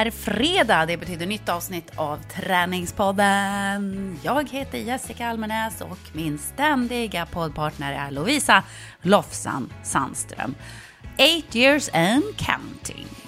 [0.00, 4.18] Det är fredag, det betyder nytt avsnitt av Träningspodden.
[4.22, 8.62] Jag heter Jessica Almenäs och min ständiga poddpartner är Lovisa
[9.02, 10.54] Lofsan Sandström.
[11.18, 13.19] Eight years and counting.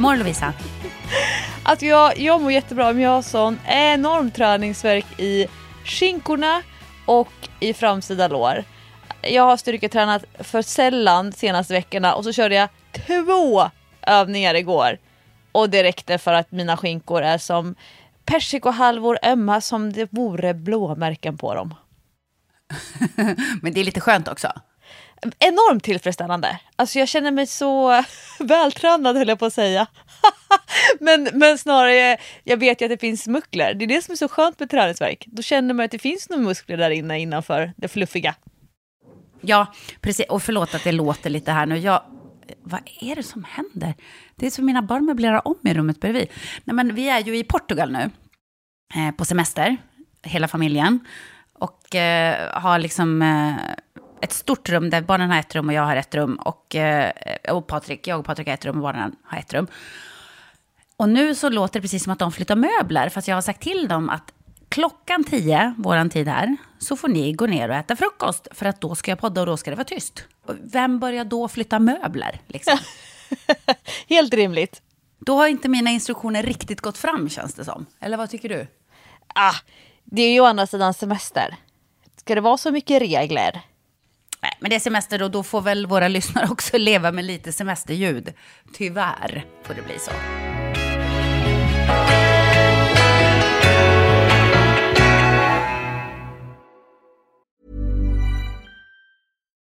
[0.00, 0.52] Hur mår du Lovisa?
[1.62, 5.46] Att jag, jag mår jättebra men jag har sån enorm träningsverk i
[5.84, 6.62] skinkorna
[7.06, 8.64] och i framsida lår.
[9.22, 13.70] Jag har styrketränat för sällan de senaste veckorna och så körde jag två
[14.02, 14.98] övningar igår.
[15.52, 17.74] Och det räckte för att mina skinkor är som
[18.24, 21.74] persikohalvor ömma som det vore blåmärken på dem.
[23.62, 24.52] Men det är lite skönt också.
[25.38, 26.60] Enormt tillfredsställande.
[26.76, 28.04] Alltså jag känner mig så
[28.38, 29.86] vältränad höll jag på att säga.
[31.00, 33.74] men, men snarare, jag vet ju att det finns muskler.
[33.74, 35.24] Det är det som är så skönt med träningsverk.
[35.26, 38.34] Då känner man att det finns några muskler där inne innanför det fluffiga.
[39.40, 39.66] Ja,
[40.00, 40.26] precis.
[40.28, 41.78] Och förlåt att det låter lite här nu.
[41.78, 42.02] Jag,
[42.62, 43.94] vad är det som händer?
[44.36, 46.28] Det är som mina barn möblerar om i rummet bredvid.
[46.64, 48.10] Nej, men vi är ju i Portugal nu,
[48.94, 49.76] eh, på semester,
[50.22, 51.06] hela familjen.
[51.52, 53.54] Och eh, har liksom eh,
[54.22, 56.36] ett stort rum där barnen har ett rum och jag har ett rum.
[56.36, 57.12] Och, eh,
[57.48, 59.66] och Patrik, jag och Patrik har ett rum och barnen har ett rum.
[60.96, 63.62] Och nu så låter det precis som att de flyttar möbler, fast jag har sagt
[63.62, 64.32] till dem att
[64.68, 68.80] klockan tio, våran tid här, så får ni gå ner och äta frukost, för att
[68.80, 70.24] då ska jag podda och då ska det vara tyst.
[70.72, 72.40] Vem börjar då flytta möbler?
[72.46, 72.78] Liksom?
[74.08, 74.82] Helt rimligt.
[75.18, 77.86] Då har inte mina instruktioner riktigt gått fram, känns det som.
[78.00, 78.66] Eller vad tycker du?
[79.34, 79.54] Ah,
[80.04, 81.56] det är ju å andra sidan semester.
[82.16, 83.60] Ska det vara så mycket regler?
[84.42, 87.52] Nej, men det är semester och då får väl våra lyssnare också leva med lite
[87.52, 88.32] semesterljud.
[88.72, 90.10] Tyvärr får det bli så.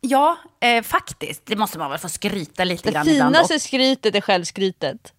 [0.00, 1.46] Ja, eh, faktiskt.
[1.46, 3.34] Det måste man väl få skryta lite Det grann ibland.
[3.34, 5.12] finaste Och, skrytet är självskrytet.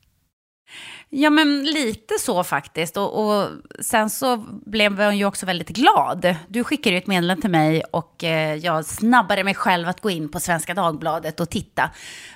[1.10, 2.98] ja, men lite så faktiskt.
[2.98, 3.50] Och, och
[3.80, 6.36] sen så blev hon ju också väldigt glad.
[6.48, 10.10] Du skickade ju ett meddelande till mig och eh, jag snabbade mig själv att gå
[10.10, 11.90] in på Svenska Dagbladet och titta.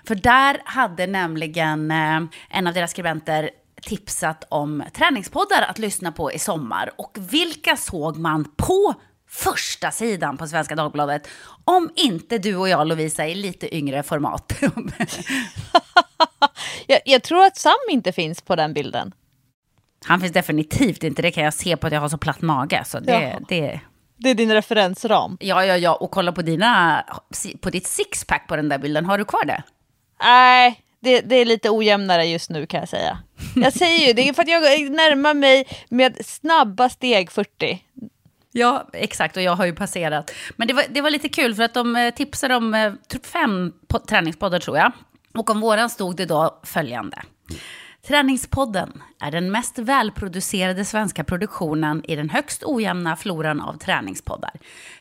[0.07, 3.49] För där hade nämligen eh, en av deras skribenter
[3.81, 6.91] tipsat om träningspoddar att lyssna på i sommar.
[6.97, 8.93] Och vilka såg man på
[9.29, 11.27] första sidan på Svenska Dagbladet?
[11.65, 14.53] Om inte du och jag, Lovisa, i lite yngre format.
[16.87, 19.11] jag, jag tror att Sam inte finns på den bilden.
[20.05, 22.83] Han finns definitivt inte, det kan jag se på att jag har så platt mage.
[22.85, 23.39] Så det, Ja.
[23.49, 23.79] det,
[24.17, 25.37] Det är din referensram.
[25.39, 27.03] ja, ja, ja, och kolla på, dina,
[27.61, 29.05] på ditt sixpack på den där bilden.
[29.05, 29.63] Har du kvar det?
[30.21, 33.17] Nej, det, det är lite ojämnare just nu kan jag säga.
[33.55, 34.61] Jag säger ju, det är för att jag
[34.91, 37.83] närmar mig med snabba steg 40.
[38.57, 39.37] Ja, exakt.
[39.37, 40.31] Och jag har ju passerat.
[40.55, 43.25] Men det var, det var lite kul för att de eh, tipsade om eh, typ
[43.25, 43.73] fem
[44.09, 44.91] träningspoddar tror jag.
[45.33, 47.21] Och om våran stod det då följande.
[48.07, 54.51] Träningspodden är den mest välproducerade svenska produktionen i den högst ojämna floran av träningspoddar.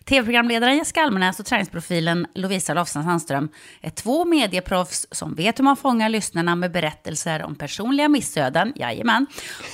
[0.05, 3.49] Tv-programledaren Jessica Almenäs och träningsprofilen Lovisa Lofsan Sandström
[3.81, 9.27] är två medieproffs som vet hur man fångar lyssnarna med berättelser om personliga missöden, jajamän,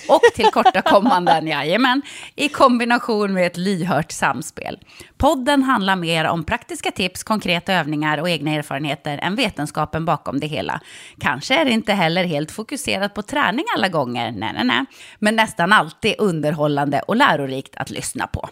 [0.09, 2.03] och tillkortakommanden, jajamän,
[2.35, 4.79] i kombination med ett lyhört samspel.
[5.17, 10.47] Podden handlar mer om praktiska tips, konkreta övningar och egna erfarenheter än vetenskapen bakom det
[10.47, 10.81] hela.
[11.19, 14.85] Kanske är det inte heller helt fokuserat på träning alla gånger, nej, nej, nej,
[15.19, 18.49] men nästan alltid underhållande och lärorikt att lyssna på.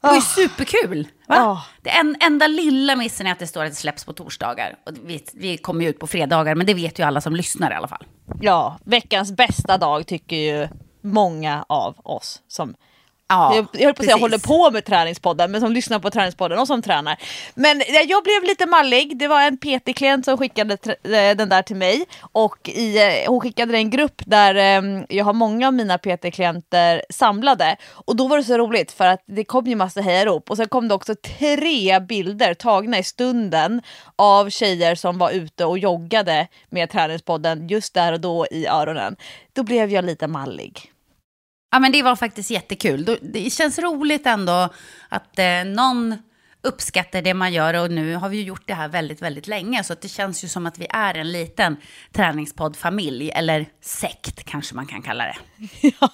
[0.00, 1.08] Det var ju superkul!
[1.28, 1.52] Va?
[1.52, 1.66] Oh.
[1.82, 4.76] Det en, enda lilla missen är att det står att det släpps på torsdagar.
[4.86, 7.70] Och vi, vi kommer ju ut på fredagar, men det vet ju alla som lyssnar
[7.70, 8.04] i alla fall.
[8.40, 10.68] Ja, veckans bästa dag tycker ju
[11.00, 12.74] många av oss som
[13.28, 16.10] Ja, jag, jag höll på att säga håller på med träningspodden, men som lyssnar på
[16.10, 17.16] träningspodden och som tränar.
[17.54, 19.18] Men eh, jag blev lite mallig.
[19.18, 22.04] Det var en PT-klient som skickade eh, den där till mig.
[22.20, 25.74] Och i, eh, hon skickade den i en grupp där eh, jag har många av
[25.74, 27.76] mina PT-klienter samlade.
[27.90, 30.50] Och då var det så roligt för att det kom ju massa hejarop.
[30.50, 33.82] Och sen kom det också tre bilder tagna i stunden
[34.16, 39.16] av tjejer som var ute och joggade med träningspodden just där och då i öronen.
[39.52, 40.93] Då blev jag lite mallig.
[41.74, 43.18] Ja, men det var faktiskt jättekul.
[43.22, 44.68] Det känns roligt ändå
[45.08, 46.14] att eh, någon
[46.62, 49.84] uppskattar det man gör och nu har vi ju gjort det här väldigt, väldigt länge
[49.84, 51.76] så det känns ju som att vi är en liten
[52.12, 55.36] träningspoddfamilj eller sekt kanske man kan kalla det.
[56.00, 56.10] Ja.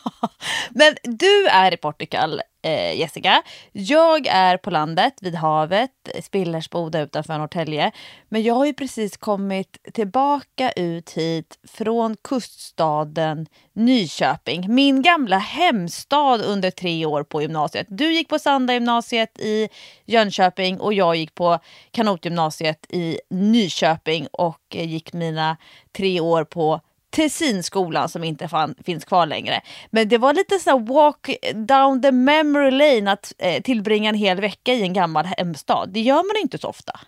[0.71, 3.43] Men du är i Portugal, eh, Jessica.
[3.73, 5.91] Jag är på landet vid havet,
[6.23, 7.93] Spillersboda utanför Norrtälje.
[8.29, 14.75] Men jag har ju precis kommit tillbaka ut hit från kuststaden Nyköping.
[14.75, 17.87] Min gamla hemstad under tre år på gymnasiet.
[17.91, 19.69] Du gick på Sanda gymnasiet i
[20.07, 21.59] Jönköping och jag gick på
[21.91, 25.57] kanotgymnasiet i Nyköping och eh, gick mina
[25.93, 29.61] tre år på Tessinskolan som inte fan, finns kvar längre.
[29.91, 34.41] Men det var lite så walk down the memory lane att eh, tillbringa en hel
[34.41, 35.91] vecka i en gammal hemstad.
[35.93, 37.01] Det gör man inte så ofta.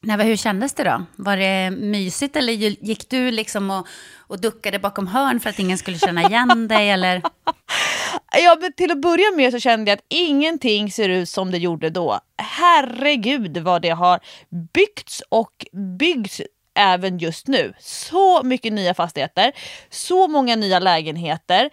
[0.00, 1.04] Nej, hur kändes det då?
[1.16, 3.86] Var det mysigt eller gick du liksom och,
[4.16, 6.90] och duckade bakom hörn för att ingen skulle känna igen dig?
[6.90, 7.22] Eller?
[8.42, 11.58] Ja, men till att börja med så kände jag att ingenting ser ut som det
[11.58, 12.20] gjorde då.
[12.36, 14.20] Herregud vad det har
[14.74, 15.66] byggts och
[15.98, 16.40] byggs
[16.78, 17.74] även just nu.
[17.78, 19.52] Så mycket nya fastigheter,
[19.90, 21.70] så många nya lägenheter.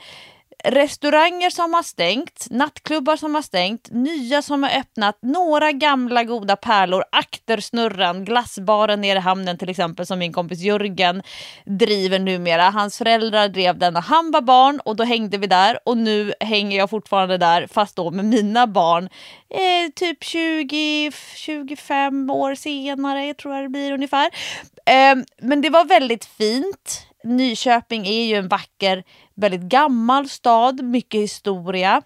[0.67, 6.55] Restauranger som har stängt, nattklubbar som har stängt, nya som har öppnat, några gamla goda
[6.55, 11.23] pärlor, Aktersnurran, glassbaren nere i hamnen till exempel som min kompis Jörgen
[11.65, 12.69] driver numera.
[12.69, 16.33] Hans föräldrar drev den när han var barn och då hängde vi där och nu
[16.39, 19.09] hänger jag fortfarande där fast då med mina barn
[19.49, 24.29] eh, typ 20-25 år senare tror jag det blir ungefär.
[24.85, 27.07] Eh, men det var väldigt fint.
[27.25, 29.03] Nyköping är ju en vacker,
[29.35, 32.01] väldigt gammal stad, mycket historia.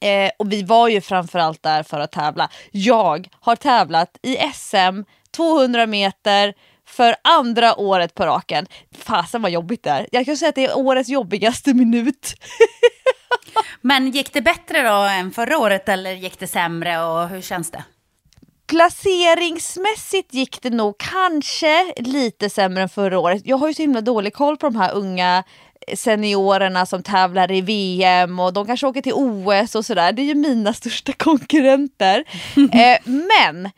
[0.00, 2.48] Eh, och vi var ju framförallt där för att tävla.
[2.70, 6.54] Jag har tävlat i SM 200 meter
[6.86, 8.66] för andra året på raken.
[8.98, 10.06] Fasen vad jobbigt det är.
[10.12, 12.34] Jag kan säga att det är årets jobbigaste minut.
[13.80, 17.70] Men gick det bättre då än förra året eller gick det sämre och hur känns
[17.70, 17.84] det?
[18.66, 23.42] Placeringsmässigt gick det nog kanske lite sämre än förra året.
[23.44, 25.44] Jag har ju så himla dålig koll på de här unga
[25.94, 30.12] seniorerna som tävlar i VM och de kanske åker till OS och sådär.
[30.12, 32.24] Det är ju mina största konkurrenter.
[32.56, 33.70] eh, men,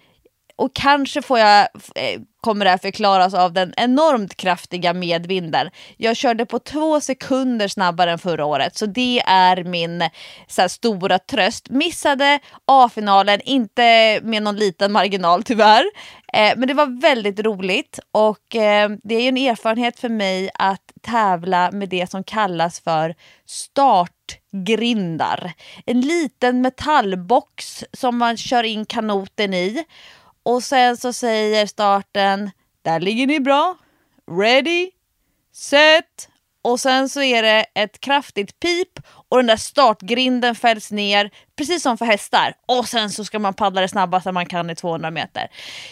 [0.57, 5.71] och kanske får jag, eh, kommer det här förklaras av den enormt kraftiga medvinden.
[5.97, 10.11] Jag körde på två sekunder snabbare än förra året så det är min
[10.47, 11.71] så här, stora tröst.
[11.71, 15.85] Missade A-finalen, inte med någon liten marginal tyvärr.
[16.33, 20.51] Eh, men det var väldigt roligt och eh, det är ju en erfarenhet för mig
[20.55, 23.15] att tävla med det som kallas för
[23.47, 25.53] startgrindar.
[25.87, 29.85] En liten metallbox som man kör in kanoten i
[30.47, 32.51] och sen så säger starten,
[32.83, 33.77] där ligger ni bra,
[34.31, 34.91] ready,
[35.53, 36.29] set
[36.63, 38.89] och sen så är det ett kraftigt pip
[39.29, 42.55] och den där startgrinden fälls ner, precis som för hästar.
[42.67, 45.49] Och sen så ska man paddla det snabbaste man kan i 200 meter.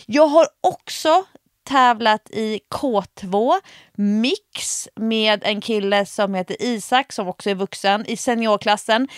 [0.07, 1.25] Jag har också
[1.65, 3.53] tävlat i K2
[3.97, 9.09] mix med en kille som heter Isak som också är vuxen i seniorklassen.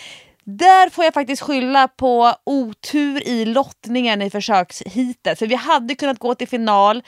[0.49, 5.39] Där får jag faktiskt skylla på otur i lottningen i försökshitet.
[5.39, 7.03] För vi hade kunnat gå till final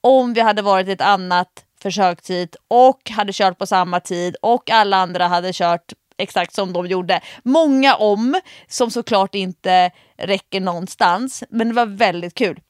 [0.00, 4.70] om vi hade varit i ett annat försökshit och hade kört på samma tid och
[4.70, 7.20] alla andra hade kört exakt som de gjorde.
[7.42, 11.44] Många om som såklart inte räcker någonstans.
[11.50, 12.60] Men det var väldigt kul.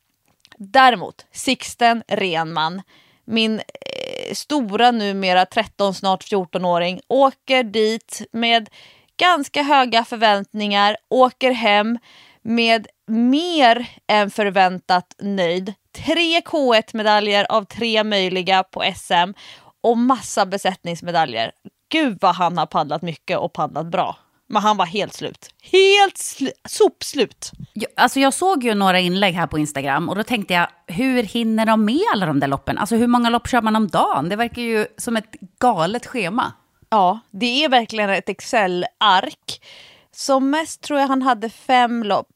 [0.59, 2.83] Däremot, Sixten Renman,
[3.25, 8.69] min eh, stora numera 13, snart 14-åring åker dit med
[9.17, 11.99] ganska höga förväntningar, åker hem
[12.43, 15.75] med mer än förväntat nöjd.
[16.05, 19.33] Tre K1-medaljer av tre möjliga på SM
[19.81, 21.53] och massa besättningsmedaljer.
[21.89, 24.17] Gud vad han har paddlat mycket och paddlat bra.
[24.49, 25.51] Men han var helt slut.
[25.63, 27.53] Helt sl sopslut.
[27.73, 31.23] Jag, alltså jag såg ju några inlägg här på Instagram och då tänkte jag, hur
[31.23, 32.79] hinner de med alla de där loppen?
[32.79, 34.29] Alltså hur många lopp kör man om dagen?
[34.29, 36.53] Det verkar ju som ett galet schema.
[36.91, 39.65] Ja, det är verkligen ett Excel-ark.
[40.13, 42.29] Som mest tror jag han hade fem lopp,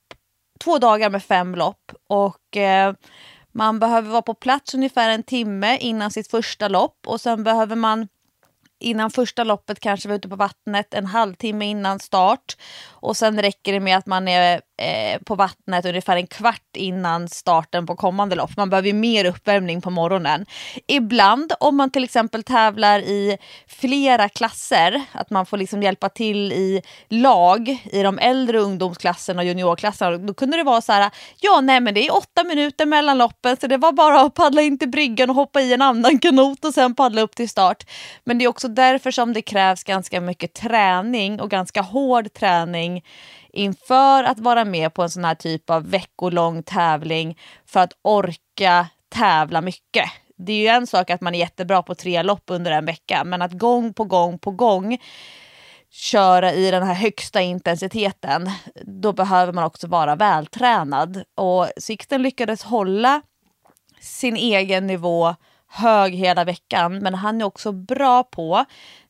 [0.65, 1.93] två dagar med fem lopp.
[2.09, 2.95] Och eh,
[3.53, 6.97] man behöver vara på plats ungefär en timme innan sitt första lopp.
[7.07, 8.09] Och sen behöver man
[8.81, 12.57] innan första loppet kanske vara ute på vattnet en halvtimme innan start.
[13.01, 17.29] Och sen räcker det med att man är eh, på vattnet ungefär en kvart innan
[17.29, 18.57] starten på kommande lopp.
[18.57, 20.47] Man behöver ju mer uppvärmning på morgonen.
[20.87, 26.53] Ibland om man till exempel tävlar i flera klasser, att man får liksom hjälpa till
[26.53, 30.19] i lag i de äldre ungdomsklasserna och juniorklasserna.
[30.19, 33.57] Då kunde det vara så här, ja nej men det är åtta minuter mellan loppen
[33.57, 36.65] så det var bara att paddla in till bryggan och hoppa i en annan kanot
[36.65, 37.85] och sen paddla upp till start.
[38.25, 42.90] Men det är också därför som det krävs ganska mycket träning och ganska hård träning
[43.53, 48.87] inför att vara med på en sån här typ av veckolång tävling för att orka
[49.09, 50.11] tävla mycket.
[50.37, 53.25] Det är ju en sak att man är jättebra på tre lopp under en vecka,
[53.25, 54.99] men att gång på gång på gång
[55.91, 58.51] köra i den här högsta intensiteten,
[58.85, 61.23] då behöver man också vara vältränad.
[61.35, 63.23] Och Sixten lyckades hålla
[64.01, 65.35] sin egen nivå
[65.71, 68.65] hög hela veckan, men han är också bra på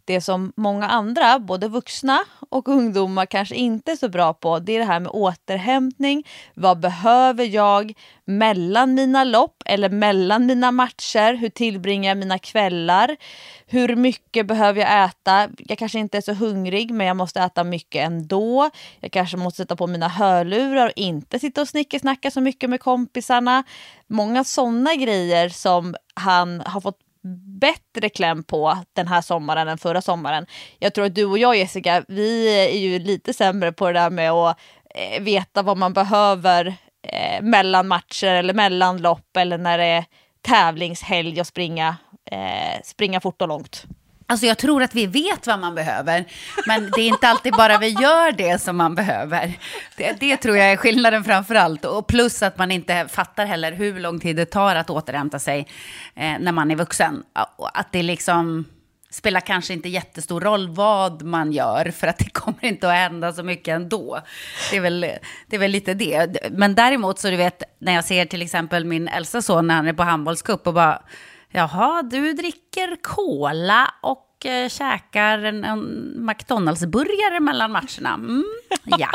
[0.05, 4.59] det som många andra, både vuxna och ungdomar, kanske inte är så bra på.
[4.59, 6.27] Det är det här med återhämtning.
[6.55, 7.93] Vad behöver jag
[8.25, 11.35] mellan mina lopp eller mellan mina matcher?
[11.35, 13.17] Hur tillbringar jag mina kvällar?
[13.67, 15.49] Hur mycket behöver jag äta?
[15.59, 18.71] Jag kanske inte är så hungrig, men jag måste äta mycket ändå.
[19.01, 22.81] Jag kanske måste sätta på mina hörlurar och inte sitta och snickesnacka så mycket med
[22.81, 23.65] kompisarna.
[24.07, 26.99] Många sådana grejer som han har fått
[27.61, 30.47] bättre kläm på den här sommaren än förra sommaren.
[30.79, 34.11] Jag tror att du och jag Jessica, vi är ju lite sämre på det där
[34.11, 34.59] med att
[34.95, 40.05] eh, veta vad man behöver eh, mellan matcher eller mellan lopp eller när det är
[40.43, 41.97] tävlingshelg och springa,
[42.31, 43.87] eh, springa fort och långt.
[44.31, 46.25] Alltså jag tror att vi vet vad man behöver,
[46.67, 49.59] men det är inte alltid bara vi gör det som man behöver.
[49.97, 51.85] Det, det tror jag är skillnaden framför allt.
[51.85, 55.67] Och plus att man inte fattar heller hur lång tid det tar att återhämta sig
[56.15, 57.23] eh, när man är vuxen.
[57.75, 58.65] Att det liksom
[59.11, 63.33] spelar kanske inte jättestor roll vad man gör, för att det kommer inte att hända
[63.33, 64.21] så mycket ändå.
[64.71, 65.01] Det är väl,
[65.47, 66.49] det är väl lite det.
[66.51, 69.89] Men däremot så du vet, när jag ser till exempel min äldsta son när han
[69.89, 71.03] är på handbollscup och bara
[71.53, 78.15] Jaha, du dricker cola och eh, käkar en, en McDonalds-burgare mellan matcherna.
[78.15, 78.45] Mm,
[78.85, 79.09] ja.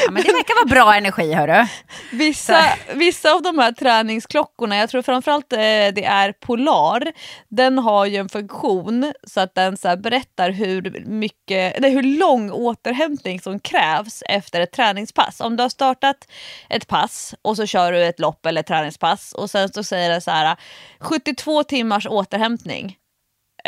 [0.00, 1.66] ja, men det verkar vara bra energi, hörru.
[2.12, 7.12] Vissa, vissa av de här träningsklockorna, jag tror framförallt eh, det är Polar,
[7.48, 12.50] den har ju en funktion så att den så berättar hur, mycket, nej, hur lång
[12.50, 15.40] återhämtning som krävs efter ett träningspass.
[15.40, 16.28] Om du har startat
[16.68, 20.10] ett pass och så kör du ett lopp eller ett träningspass och sen så säger
[20.10, 20.56] det så här
[21.00, 22.96] 72 timmars återhämtning.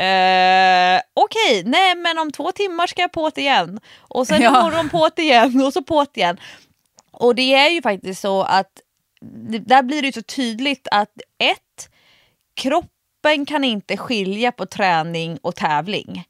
[0.00, 1.70] Eh, Okej, okay.
[1.70, 3.80] nej men om två timmar ska jag på det igen.
[3.98, 4.60] Och sen ja.
[4.60, 6.40] imorgon på det igen och så på det igen.
[7.10, 8.80] Och det är ju faktiskt så att
[9.66, 11.90] där blir det så tydligt att ett,
[12.54, 16.24] kroppen kan inte skilja på träning och tävling.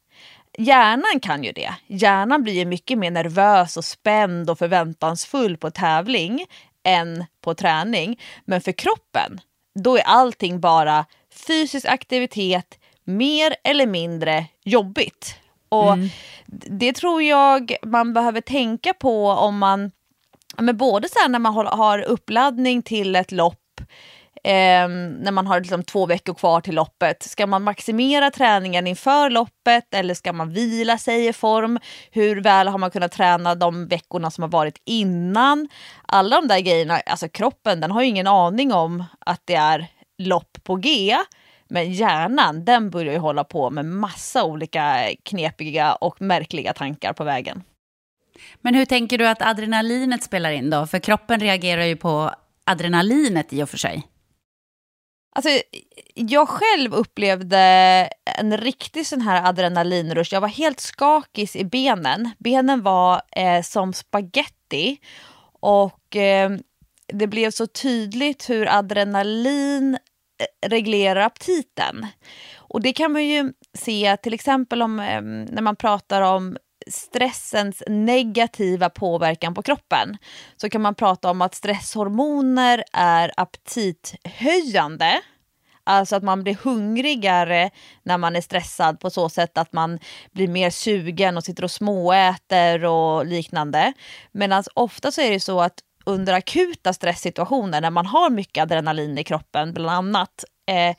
[0.58, 1.74] Hjärnan kan ju det.
[1.86, 6.46] Hjärnan blir mycket mer nervös och spänd och förväntansfull på tävling
[6.84, 8.20] än på träning.
[8.44, 9.40] Men för kroppen,
[9.74, 11.06] då är allting bara
[11.46, 15.34] fysisk aktivitet, mer eller mindre jobbigt.
[15.68, 16.08] Och mm.
[16.70, 19.90] det tror jag man behöver tänka på om man,
[20.58, 23.56] men både sen när man har uppladdning till ett lopp
[24.44, 24.88] Eh,
[25.18, 27.22] när man har liksom två veckor kvar till loppet.
[27.22, 31.78] Ska man maximera träningen inför loppet eller ska man vila sig i form?
[32.10, 35.68] Hur väl har man kunnat träna de veckorna som har varit innan?
[36.06, 39.86] Alla de där grejerna, alltså kroppen den har ju ingen aning om att det är
[40.18, 41.16] lopp på G.
[41.70, 47.24] Men hjärnan den börjar ju hålla på med massa olika knepiga och märkliga tankar på
[47.24, 47.62] vägen.
[48.60, 50.86] Men hur tänker du att adrenalinet spelar in då?
[50.86, 52.30] För kroppen reagerar ju på
[52.64, 54.06] adrenalinet i och för sig.
[55.32, 55.48] Alltså,
[56.14, 57.58] jag själv upplevde
[58.38, 60.34] en riktig sån här adrenalinrush.
[60.34, 62.30] Jag var helt skakig i benen.
[62.38, 64.98] Benen var eh, som spaghetti.
[65.60, 66.50] Och eh,
[67.12, 69.98] det blev så tydligt hur adrenalin
[70.66, 72.06] reglerar aptiten.
[72.56, 76.56] Och det kan man ju se till exempel om, eh, när man pratar om
[76.86, 80.16] stressens negativa påverkan på kroppen
[80.56, 85.20] så kan man prata om att stresshormoner är aptithöjande.
[85.84, 87.70] Alltså att man blir hungrigare
[88.02, 89.98] när man är stressad på så sätt att man
[90.32, 93.92] blir mer sugen och sitter och småäter och liknande.
[94.32, 99.18] Medan ofta så är det så att under akuta stresssituationer när man har mycket adrenalin
[99.18, 100.96] i kroppen bland annat, eh,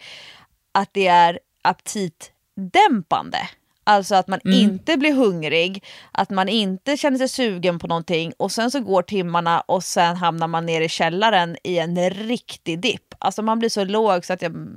[0.71, 3.49] att det är aptitdämpande.
[3.83, 4.59] Alltså att man mm.
[4.59, 9.01] inte blir hungrig, att man inte känner sig sugen på någonting och sen så går
[9.01, 13.13] timmarna och sen hamnar man ner i källaren i en riktig dipp.
[13.19, 14.67] Alltså man blir så låg så att jag,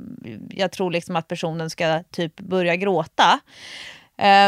[0.51, 3.41] jag tror liksom att personen ska typ börja gråta.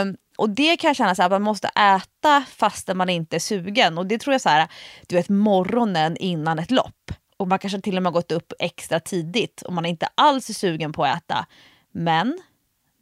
[0.03, 3.37] Um, och det kan jag känna så här, att man måste äta fastän man inte
[3.37, 3.99] är sugen.
[3.99, 4.69] Och det tror jag så här,
[5.07, 7.13] du vet morgonen innan ett lopp.
[7.37, 10.51] Och man kanske till och med gått upp extra tidigt och man är inte alls
[10.51, 11.47] är sugen på att äta.
[11.93, 12.39] Men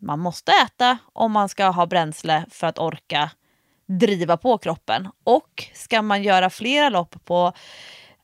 [0.00, 3.30] man måste äta om man ska ha bränsle för att orka
[3.86, 5.08] driva på kroppen.
[5.24, 7.52] Och ska man göra flera lopp på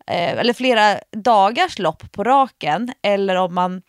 [0.07, 3.83] eh, eller flera dagars lopp på raken eller om man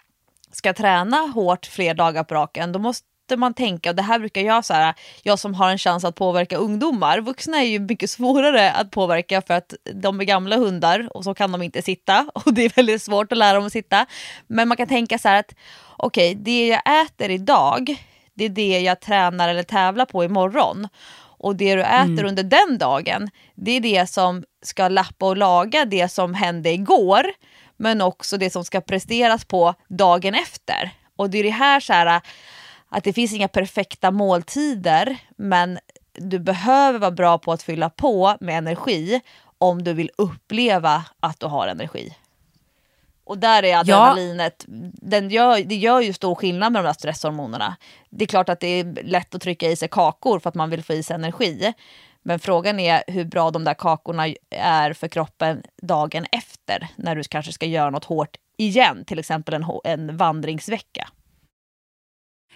[0.52, 3.08] ska träna hårt fler dagar på raken, då måste
[3.38, 6.16] man tänka, och det här brukar jag så här, jag som har en chans att
[6.16, 11.10] påverka ungdomar, vuxna är ju mycket svårare att påverka för att de är gamla hundar
[11.14, 13.72] och så kan de inte sitta och det är väldigt svårt att lära dem att
[13.72, 14.06] sitta.
[14.48, 15.56] Men man kan tänka så här att
[15.98, 17.96] okej, okay, det jag äter idag,
[18.34, 20.88] det är det jag tränar eller tävlar på imorgon.
[21.44, 22.26] Och det du äter mm.
[22.26, 27.26] under den dagen, det är det som ska lappa och laga det som hände igår,
[27.78, 30.92] men också det som ska presteras på dagen efter.
[31.16, 32.22] Och det är det här, så här
[32.92, 35.80] att det finns inga perfekta måltider, men
[36.14, 39.22] du behöver vara bra på att fylla på med energi
[39.58, 42.16] om du vill uppleva att du har energi.
[43.24, 44.74] Och där är adrenalinet, ja.
[45.02, 47.76] den gör, det gör ju stor skillnad med de där stresshormonerna.
[48.10, 50.70] Det är klart att det är lätt att trycka i sig kakor för att man
[50.70, 51.74] vill få i sig energi.
[52.24, 57.24] Men frågan är hur bra de där kakorna är för kroppen dagen efter när du
[57.24, 61.08] kanske ska göra något hårt igen, till exempel en, en vandringsvecka.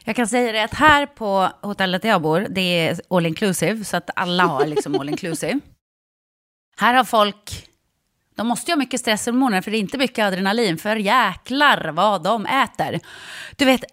[0.07, 3.85] Jag kan säga det att här på hotellet där jag bor, det är all inclusive,
[3.85, 5.59] så att alla har liksom all inclusive.
[6.77, 7.67] Här har folk,
[8.35, 12.23] de måste ju ha mycket stresshormoner för det är inte mycket adrenalin, för jäklar vad
[12.23, 12.99] de äter.
[13.55, 13.83] Du vet,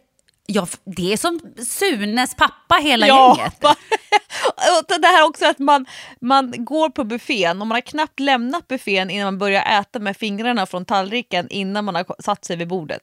[0.46, 3.61] Ja, det är som Sunes pappa hela ja, gänget.
[5.01, 5.87] det här också att man,
[6.20, 10.16] man går på buffén och man har knappt lämnat buffén innan man börjar äta med
[10.16, 13.03] fingrarna från tallriken innan man har satt sig vid bordet.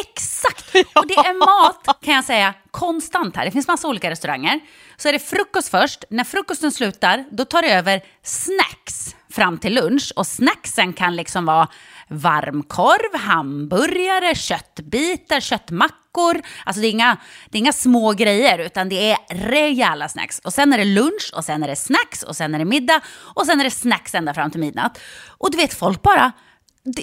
[0.00, 0.74] Exakt!
[0.94, 3.44] Och det är mat, kan jag säga, konstant här.
[3.44, 4.60] Det finns massa olika restauranger.
[4.96, 6.04] Så är det frukost först.
[6.10, 10.12] När frukosten slutar, då tar det över snacks fram till lunch.
[10.16, 11.68] Och snacksen kan liksom vara
[12.08, 16.42] varmkorv, hamburgare, köttbitar, köttmackor.
[16.64, 17.16] Alltså det är, inga,
[17.50, 20.38] det är inga små grejer, utan det är rejäla snacks.
[20.38, 23.00] Och sen är det lunch, och sen är det snacks, och sen är det middag,
[23.34, 25.00] och sen är det snacks ända fram till midnatt.
[25.28, 26.32] Och du vet, folk bara,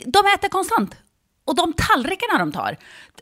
[0.06, 0.96] de äter konstant.
[1.50, 2.78] Och de tallrikarna de tar.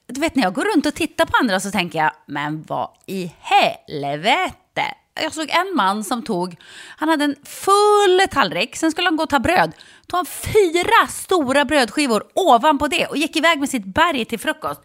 [0.07, 2.89] Du vet när jag går runt och tittar på andra så tänker jag, men vad
[3.05, 4.83] i helvete?
[5.21, 6.55] Jag såg en man som tog,
[6.97, 9.71] han hade en full tallrik, sen skulle han gå och ta bröd.
[10.07, 14.81] Tog han fyra stora brödskivor ovanpå det och gick iväg med sitt berg till frukost.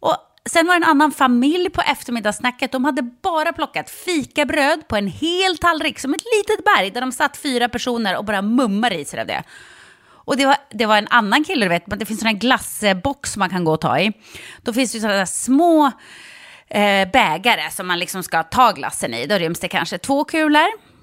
[0.00, 0.16] Och
[0.50, 2.72] sen var det en annan familj på eftermiddagssnacket.
[2.72, 7.12] De hade bara plockat fikabröd på en hel tallrik, som ett litet berg, där de
[7.12, 9.42] satt fyra personer och bara mummade i sig av det.
[10.24, 13.50] Och det var, det var en annan kille, du vet, det finns en glassbox man
[13.50, 14.12] kan gå och ta i.
[14.62, 15.86] Då finns det sådana små
[16.68, 19.26] eh, bägare som man liksom ska ta glassen i.
[19.26, 20.94] Då ryms det kanske två kulor.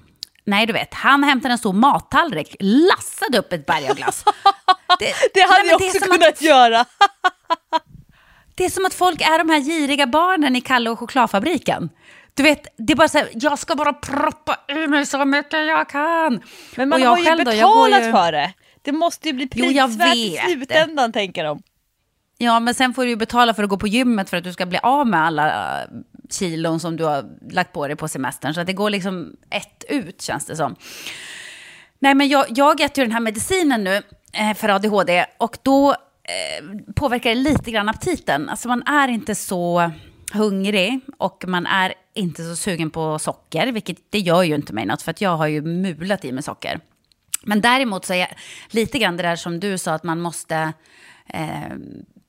[0.44, 4.24] Nej, du vet, han hämtade en stor mattallrik, lassade upp ett berg av glass.
[4.98, 6.84] Det, det hade jag också kunnat att, göra.
[8.54, 11.90] det är som att folk är de här giriga barnen i Kalle och chokladfabriken.
[12.34, 15.66] Du vet, det är bara så här, jag ska bara proppa i mig så mycket
[15.66, 16.42] jag kan.
[16.76, 18.12] Men man har ju själv betalat då, ju...
[18.12, 18.52] för det.
[18.82, 21.62] Det måste ju bli prisvärt i slutändan, tänker de.
[22.38, 24.52] Ja, men sen får du ju betala för att gå på gymmet för att du
[24.52, 25.88] ska bli av med alla äh,
[26.30, 28.54] kilon som du har lagt på dig på semestern.
[28.54, 30.76] Så det går liksom ett ut, känns det som.
[31.98, 35.90] Nej, men jag, jag äter ju den här medicinen nu eh, för ADHD och då
[35.90, 38.48] eh, påverkar det lite grann aptiten.
[38.48, 39.90] Alltså man är inte så
[40.32, 44.86] hungrig och man är inte så sugen på socker, vilket det gör ju inte mig
[44.86, 46.80] något, för att jag har ju mulat i mig socker.
[47.42, 48.28] Men däremot så är jag
[48.70, 50.72] lite grann det där som du sa, att man måste
[51.26, 51.76] eh,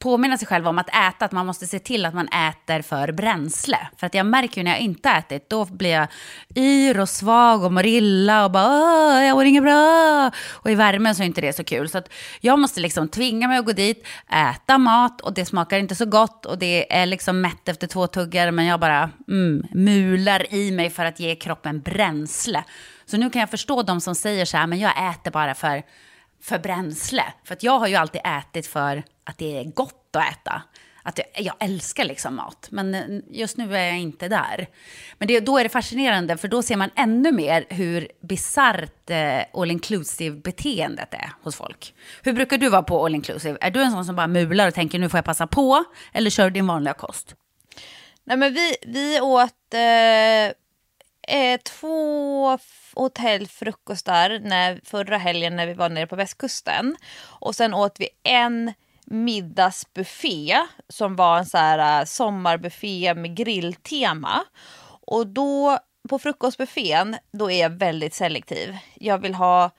[0.04, 3.12] påminna sig själv om att äta, att man måste se till att man äter för
[3.12, 3.78] bränsle.
[3.98, 6.08] För att jag märker ju när jag inte ätit, då blir jag
[6.56, 10.32] yr och svag och mår illa och bara jag mår inget bra.
[10.52, 11.90] Och i värmen så är inte det så kul.
[11.90, 14.08] Så att jag måste liksom tvinga mig att gå dit,
[14.52, 18.08] äta mat och det smakar inte så gott och det är liksom mätt efter två
[18.08, 22.64] tuggar men jag bara mm, mular i mig för att ge kroppen bränsle.
[23.06, 25.84] Så nu kan jag förstå de som säger så här, men jag äter bara för
[26.44, 27.24] för bränsle.
[27.44, 30.62] För att jag har ju alltid ätit för att det är gott att äta.
[31.06, 34.68] Att jag, jag älskar liksom mat, men eh, just nu är jag inte där.
[35.18, 39.62] Men det, då är det fascinerande, för då ser man ännu mer hur bisarrt eh,
[39.62, 41.94] all inclusive-beteendet är hos folk.
[42.24, 43.58] Hur brukar du vara på all inclusive?
[43.62, 45.84] Är du en sån som bara mular och tänker nu får jag passa på?
[46.14, 47.36] Eller kör du din vanliga kost?
[48.24, 50.54] Nej men vi, vi åt eh,
[51.28, 52.58] eh, två
[52.96, 56.96] hotellfrukostar när, förra helgen när vi var nere på västkusten.
[57.26, 58.74] Och sen åt vi en
[59.06, 60.58] middagsbuffé
[60.90, 64.44] som var en så här uh, sommarbuffé med grilltema.
[65.06, 68.78] Och då på frukostbuffén, då är jag väldigt selektiv.
[68.96, 69.72] Jag vill ha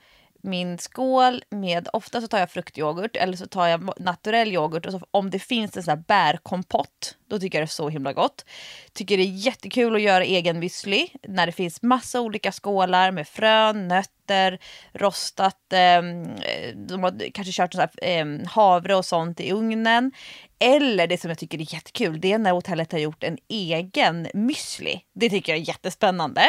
[0.45, 4.91] min skål med, ofta så tar jag fruktyoghurt eller så tar jag naturell yoghurt och
[4.91, 8.13] så, om det finns en sån här bärkompott, då tycker jag det är så himla
[8.13, 8.45] gott.
[8.93, 13.27] Tycker det är jättekul att göra egen müsli när det finns massa olika skålar med
[13.27, 14.59] frön, nötter,
[14.93, 20.11] rostat, ehm, eh, de har kanske kört sån här, eh, havre och sånt i ugnen.
[20.59, 24.27] Eller det som jag tycker är jättekul, det är när hotellet har gjort en egen
[24.27, 24.99] müsli.
[25.13, 26.41] Det tycker jag är jättespännande.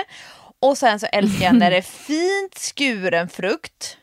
[0.60, 3.96] Och sen så älskar jag när det är fint skuren frukt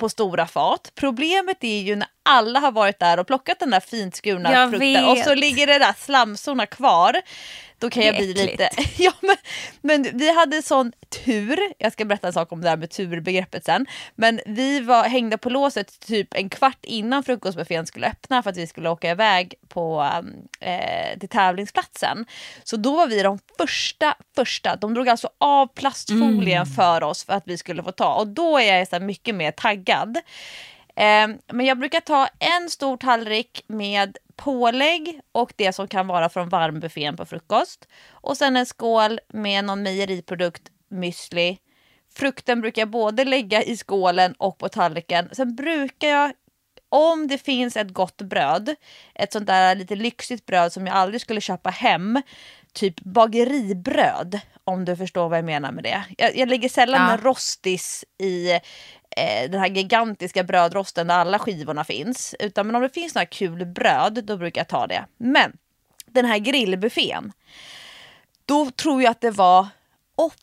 [0.00, 0.92] på stora fat.
[0.94, 4.70] Problemet är ju när alla har varit där och plockat den där fint skurna jag
[4.70, 5.08] frukten vet.
[5.08, 7.22] och så ligger det där slamsorna kvar.
[7.82, 8.70] Då kan jag bli lite...
[8.98, 9.36] Ja, men,
[9.80, 10.92] men vi hade sån
[11.24, 13.86] tur, jag ska berätta en sak om det där med turbegreppet sen.
[14.14, 18.56] Men vi var, hängde på låset typ en kvart innan frukostbuffén skulle öppna för att
[18.56, 20.12] vi skulle åka iväg på,
[20.60, 22.26] eh, till tävlingsplatsen.
[22.64, 24.76] Så då var vi de första, första.
[24.76, 28.58] De drog alltså av plastfolien för oss för att vi skulle få ta och då
[28.58, 30.18] är jag så här mycket mer taggad.
[30.96, 36.28] Eh, men jag brukar ta en stor tallrik med pålägg och det som kan vara
[36.28, 37.88] från varmbuffén på frukost.
[38.10, 41.56] Och sen en skål med någon mejeriprodukt, müsli.
[42.14, 45.28] Frukten brukar jag både lägga i skålen och på tallriken.
[45.32, 46.32] Sen brukar jag,
[46.88, 48.74] om det finns ett gott bröd,
[49.14, 52.22] ett sånt där lite lyxigt bröd som jag aldrig skulle köpa hem,
[52.72, 56.04] typ bageribröd, om du förstår vad jag menar med det.
[56.18, 57.16] Jag, jag lägger sällan Ja.
[57.22, 58.60] rostis i
[59.16, 62.34] eh, den här gigantiska brödrosten där alla skivorna finns.
[62.38, 65.06] Utan men om det finns några kul bröd, då brukar jag ta det.
[65.16, 65.56] Men
[66.06, 67.32] den här grillbuffén,
[68.46, 69.66] då tror jag att det var
[70.16, 70.36] åtta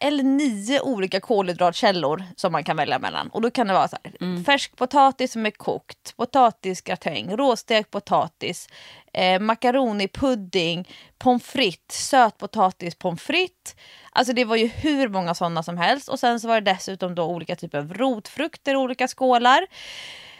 [0.00, 3.28] eller nio olika kolhydratkällor som man kan välja mellan.
[3.28, 8.68] Och då kan det vara så här, färsk potatis som är kokt, potatisgratäng, råstekt potatis,
[9.12, 13.76] eh, makaronipudding, pommes frites, sötpotatis pommes frites.
[14.12, 16.08] Alltså det var ju hur många sådana som helst.
[16.08, 19.66] Och sen så var det dessutom då olika typer av rotfrukter i olika skålar.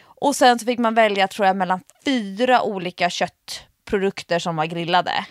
[0.03, 5.27] Och sen så fick man välja tror jag mellan fyra olika köttprodukter som var grillade.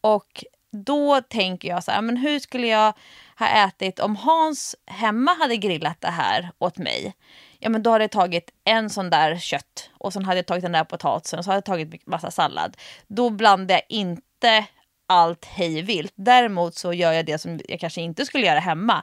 [0.00, 2.92] Och då tänker jag så här, men hur skulle jag
[3.38, 7.14] ha ätit om Hans hemma hade grillat det här åt mig?
[7.58, 10.62] Ja men då hade jag tagit en sån där kött och sen hade jag tagit
[10.62, 12.76] den där potatisen och så hade jag tagit massa sallad.
[13.06, 14.64] Då blandar jag inte
[15.06, 16.12] allt hejvilt.
[16.16, 19.02] Däremot så gör jag det som jag kanske inte skulle göra hemma.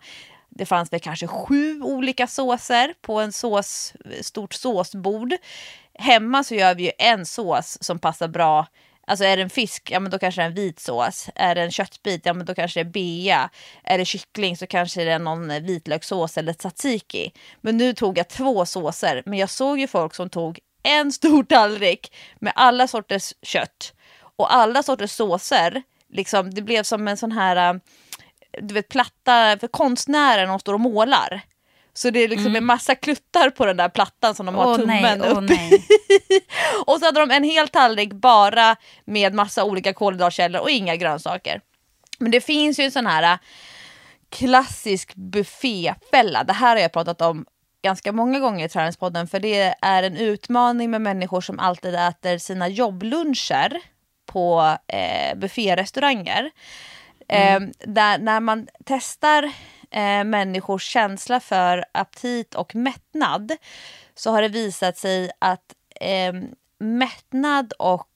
[0.49, 5.33] Det fanns väl kanske sju olika såser på en sås, stort såsbord.
[5.93, 8.67] Hemma så gör vi ju en sås som passar bra.
[9.07, 11.29] Alltså är det en fisk, ja men då kanske det är en vit sås.
[11.35, 13.49] Är det en köttbit, ja men då kanske det är bea.
[13.83, 17.31] Är det kyckling så kanske det är någon vitlökssås eller tzatziki.
[17.61, 19.23] Men nu tog jag två såser.
[19.25, 23.93] Men jag såg ju folk som tog en stor tallrik med alla sorters kött
[24.35, 25.83] och alla sorters såser.
[26.09, 27.79] Liksom, det blev som en sån här, eh,
[28.61, 31.41] du vet platta för konstnärer när de står och målar.
[31.93, 34.75] Så det är liksom en massa kluttar på den där plattan som de har Åh
[34.75, 35.85] tummen nej, upp nej.
[36.85, 38.75] och så hade de en hel tallrik bara
[39.05, 41.61] med massa olika kolhydratkällor och inga grönsaker.
[42.19, 43.39] Men det finns ju en sån här äh,
[44.29, 46.43] klassisk bufféfälla.
[46.43, 47.45] Det här har jag pratat om
[47.81, 52.37] ganska många gånger i Träningspodden för det är en utmaning med människor som alltid äter
[52.37, 53.81] sina jobbluncher
[54.25, 56.51] på eh, bufférestauranger.
[57.27, 59.51] Eh, där, när man testar
[59.91, 63.51] eh, människors känsla för aptit och mättnad
[64.15, 66.33] så har det visat sig att eh,
[66.79, 68.07] mättnad och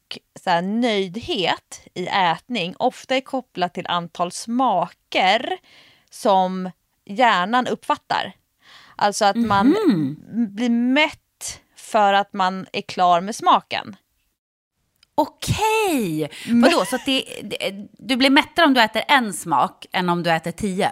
[0.44, 5.58] så här, nöjdhet i ätning ofta är kopplat till antal smaker
[6.10, 6.72] som
[7.06, 8.34] hjärnan uppfattar.
[8.96, 9.76] Alltså att man
[10.32, 13.96] blir mätt för att man är klar med smaken.
[15.16, 16.30] Okej!
[16.48, 20.24] Vadå, så att det, det, du blir mättare om du äter en smak än om
[20.24, 20.92] du äter tio?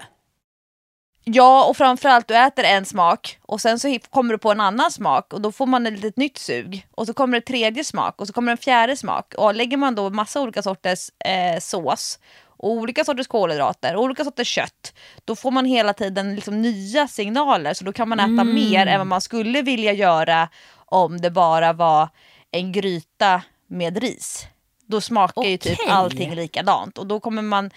[1.26, 4.92] Ja, och framförallt du äter en smak och sen så kommer du på en annan
[4.92, 6.88] smak och då får man ett litet nytt sug.
[6.92, 9.34] Och så kommer det tredje smak och så kommer en fjärde smak.
[9.38, 14.24] Och lägger man då massa olika sorters eh, sås och olika sorters kolhydrater och olika
[14.24, 14.94] sorters kött,
[15.26, 17.74] då får man hela tiden liksom nya signaler.
[17.74, 18.54] Så då kan man äta Mm.
[18.56, 20.50] mer än vad man skulle vilja göra
[20.86, 22.10] om det bara var
[22.52, 24.46] en gryta med ris.
[24.88, 27.72] Då smakar ju typ allting likadant och då kommer man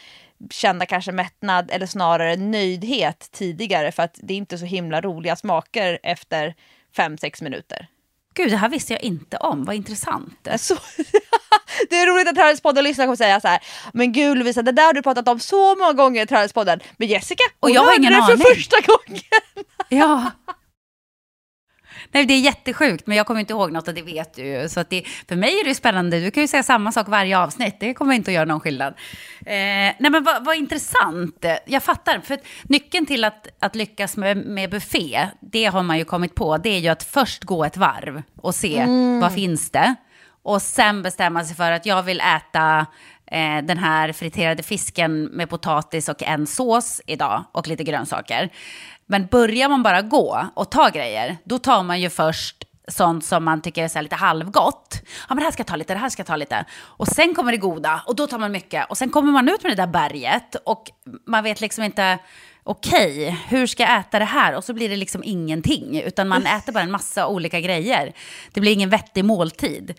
[0.51, 5.37] känna kanske mättnad eller snarare nöjdhet tidigare för att det är inte så himla roliga
[5.37, 6.55] smaker efter
[6.97, 7.89] 5-6 minuter.
[8.35, 9.65] Gud, det här visste jag inte om.
[9.65, 10.49] Vad intressant.
[10.59, 10.75] Så,
[11.91, 13.61] det är roligt att Trädgårdspodden lyssnare kommer säga så här,
[13.93, 17.09] men gud Lovisa det där har du pratat om så många gånger i Trädgårdspodden, men
[17.09, 18.45] Jessica Och jag har ingen det för aning.
[18.55, 19.23] första gången.
[19.89, 20.31] Ja.
[22.13, 24.69] Nej, det är jättesjukt, men jag kommer inte ihåg något och det vet du ju.
[24.69, 26.21] Så att det, för mig är det spännande.
[26.21, 27.77] Du kan ju säga samma sak varje avsnitt.
[27.81, 28.95] Det kommer inte att göra någon skillnad.
[29.41, 29.55] Eh,
[29.99, 31.45] nej, men vad, vad intressant.
[31.67, 32.21] Jag fattar.
[32.21, 36.57] För nyckeln till att, att lyckas med, med buffé, det har man ju kommit på.
[36.57, 38.87] Det är ju att först gå ett varv och se
[39.21, 39.95] vad finns det.
[40.43, 42.87] Och sen bestämma sig för att jag vill äta
[43.31, 48.51] eh, den här friterade fisken med potatis och en sås idag och lite grönsaker.
[49.07, 53.45] Men börjar man bara gå och ta grejer, då tar man ju först sånt som
[53.45, 55.01] man tycker är så lite halvgott.
[55.03, 56.65] Ja, men det här ska jag ta lite, det här ska jag ta lite.
[56.73, 58.91] Och sen kommer det goda och då tar man mycket.
[58.91, 60.91] Och sen kommer man ut med det där berget och
[61.27, 62.19] man vet liksom inte,
[62.63, 64.55] okej, hur ska jag äta det här?
[64.55, 68.13] Och så blir det liksom ingenting, utan man äter bara en massa olika grejer.
[68.53, 69.95] Det blir ingen vettig måltid.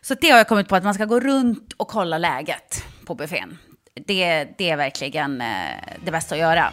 [0.00, 3.14] Så det har jag kommit på, att man ska gå runt och kolla läget på
[3.14, 3.58] buffén.
[4.06, 5.46] Det, det är verkligen eh,
[6.04, 6.72] det bästa att göra.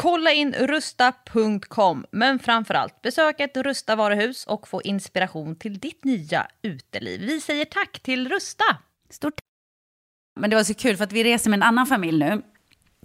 [0.00, 6.46] Kolla in rusta.com, men framförallt besök ett Rusta varuhus och få inspiration till ditt nya
[6.62, 7.20] uteliv.
[7.20, 8.64] Vi säger tack till Rusta!
[9.10, 9.34] Stort
[10.40, 12.42] Men det var så kul för att vi reser med en annan familj nu.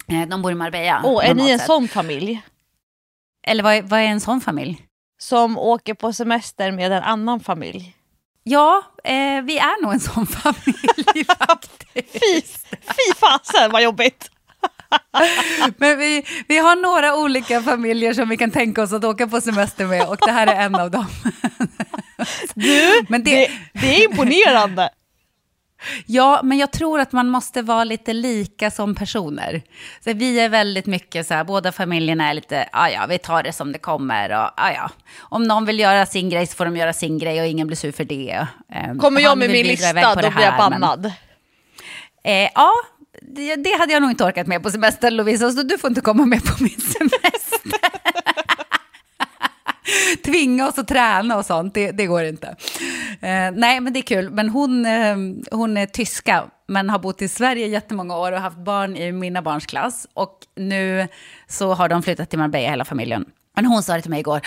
[0.08, 1.00] Eh, De bor i Marbella.
[1.04, 1.66] Åh, är ni en sett.
[1.66, 2.42] sån familj?
[3.46, 4.86] Eller vad är, vad är en sån familj?
[5.18, 7.96] Som åker på semester med en annan familj?
[8.42, 12.12] Ja, eh, vi är nog en sån familj faktiskt.
[12.12, 14.30] Fy, fy fasen vad jobbigt!
[15.76, 19.40] Men vi, vi har några olika familjer som vi kan tänka oss att åka på
[19.40, 21.06] semester med och det här är en av dem.
[22.54, 24.90] Du, Men det- det, det är imponerande!
[26.06, 29.62] Ja, men jag tror att man måste vara lite lika som personer.
[30.04, 33.42] Så vi är väldigt mycket så här, båda familjerna är lite, ja ja, vi tar
[33.42, 34.90] det som det kommer och ja ja.
[35.20, 37.76] Om någon vill göra sin grej så får de göra sin grej och ingen blir
[37.76, 38.46] sur för det.
[38.72, 41.12] Ehm, Kommer jag med min lista, då blir jag här, men- bannad.
[42.24, 42.72] Eh, ja,
[43.28, 46.00] det, det hade jag nog inte orkat med på semestern Lovisa, så du får inte
[46.00, 47.80] komma med på min semester.
[50.24, 52.46] Tvinga oss att träna och sånt, det, det går inte.
[53.20, 54.30] Eh, nej, men det är kul.
[54.30, 55.16] Men hon, eh,
[55.50, 59.42] hon är tyska, men har bott i Sverige jättemånga år och haft barn i mina
[59.42, 60.06] barns klass.
[60.14, 61.08] Och nu
[61.48, 63.24] så har de flyttat till Marbella, hela familjen.
[63.56, 64.40] Men hon sa det till mig igår.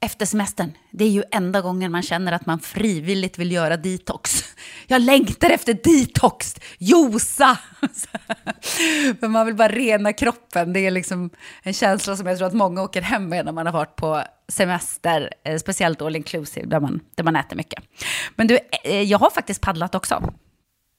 [0.00, 3.76] "Åh, efter semestern, det är ju enda gången man känner att man frivilligt vill göra
[3.76, 4.44] detox.
[4.86, 7.58] Jag längtar efter detox, josa!
[9.20, 10.72] För man vill bara rena kroppen.
[10.72, 11.30] Det är liksom
[11.62, 14.22] en känsla som jag tror att många åker hem med när man har varit på
[14.48, 17.84] semester, eh, speciellt all inclusive, där man, där man äter mycket.
[18.36, 20.32] Men du, eh, jag har faktiskt paddlat också.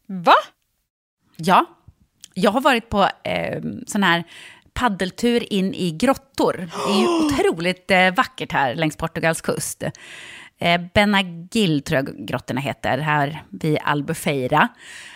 [0.07, 0.35] Va?
[1.35, 1.65] Ja,
[2.33, 4.23] jag har varit på eh, sån här
[4.79, 6.53] paddeltur in i grottor.
[6.87, 9.83] Det är ju otroligt eh, vackert här längs Portugals kust.
[10.59, 14.67] Eh, Benagil tror jag grottorna heter, här vid Albufeira.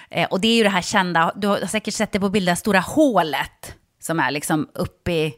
[0.10, 2.56] Eh, och det är ju det här kända, du har säkert sett det på bilder,
[2.56, 5.34] stora hålet som är liksom uppe i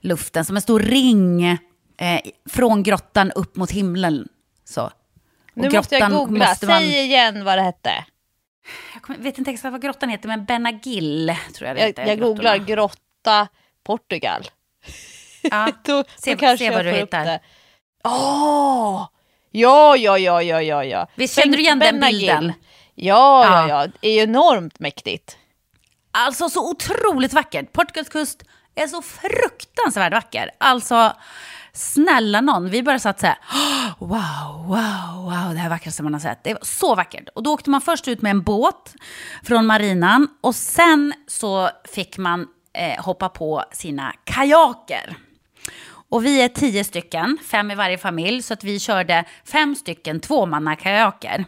[0.00, 2.20] luften, som en stor ring eh,
[2.50, 4.28] från grottan upp mot himlen.
[4.64, 4.82] Så.
[4.84, 4.92] Och
[5.54, 6.46] Nu måste jag googla.
[6.48, 7.90] måste man- Säg igen vad det hette.
[9.08, 12.06] jag vet inte exakt vad grottan heter, men Benagil tror jag det Jag, heter.
[12.06, 12.34] jag grottorna.
[12.34, 12.56] googlar
[13.24, 13.48] grotta
[13.84, 14.44] Portugal.
[15.42, 15.68] Ja.
[15.84, 17.24] Då, Se- då kanske se vad du hittar.
[17.24, 17.40] det.
[18.04, 19.08] Åh!
[19.50, 21.06] Ja, ja, ja, ja, ja, ja.
[21.14, 22.18] Visst känner du igen den Benagil.
[22.20, 22.52] bilden?
[22.94, 23.84] Ja, ja, Ja.
[23.84, 23.92] ja.
[24.00, 25.36] Det är enormt mäktigt.
[26.10, 27.72] Alltså så otroligt vackert.
[27.72, 28.42] Portugals kust
[28.74, 30.50] är så fruktansvärt vacker.
[30.58, 31.12] Alltså,
[31.72, 36.12] snälla någon, vi bara satt så här, "Åh, wow, wow, wow, det här vackraste man
[36.12, 36.44] har sett.
[36.44, 37.28] Det var så vackert.
[37.34, 38.94] Och då åkte man först ut med en båt
[39.42, 45.16] från marinan och sen så fick man eh, hoppa på sina kajaker.
[46.08, 50.20] Och vi är tio stycken, fem i varje familj, så att vi körde fem stycken
[50.20, 51.44] tvåmannakajaker.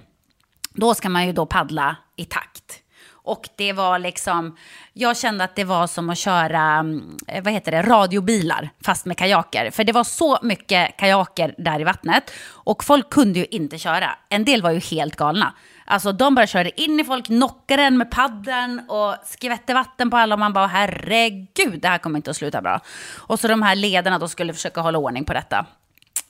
[0.74, 2.82] Då ska man ju då paddla i takt.
[3.26, 4.56] Och det var liksom,
[4.92, 9.06] jag kände att det var som att köra, mm, eh, vad heter det, radiobilar, fast
[9.06, 9.70] med kajaker.
[9.70, 12.30] För det var så mycket kajaker där i vattnet.
[12.48, 14.18] Och folk kunde ju inte köra.
[14.28, 15.54] En del var ju helt galna.
[15.86, 20.16] Alltså de bara körde in i folk, knockade en med paddeln och skvätte vatten på
[20.16, 20.34] alla.
[20.34, 22.80] Och man bara, herregud, det här kommer inte att sluta bra.
[23.16, 25.66] Och så de här ledarna då skulle försöka hålla ordning på detta.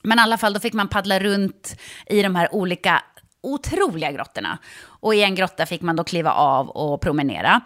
[0.02, 3.02] Men i alla fall, då fick man paddla runt i de här olika
[3.42, 4.58] otroliga grottorna.
[4.86, 7.60] Och i en grotta fick man då kliva av och promenera.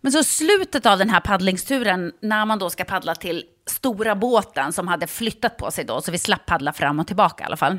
[0.00, 4.72] Men så slutet av den här paddlingsturen, när man då ska paddla till stora båten
[4.72, 7.56] som hade flyttat på sig då, så vi slapp paddla fram och tillbaka i alla
[7.56, 7.78] fall.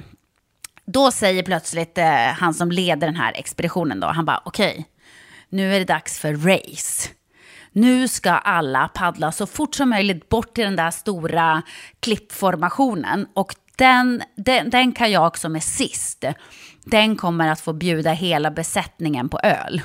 [0.88, 4.86] Då säger plötsligt eh, han som leder den här expeditionen då, han bara okej,
[5.50, 7.10] nu är det dags för race.
[7.72, 11.62] Nu ska alla paddla så fort som möjligt bort till den där stora
[12.00, 13.28] klippformationen.
[13.34, 16.24] Och den, den, den kajak som är sist,
[16.86, 19.82] den kommer att få bjuda hela besättningen på öl.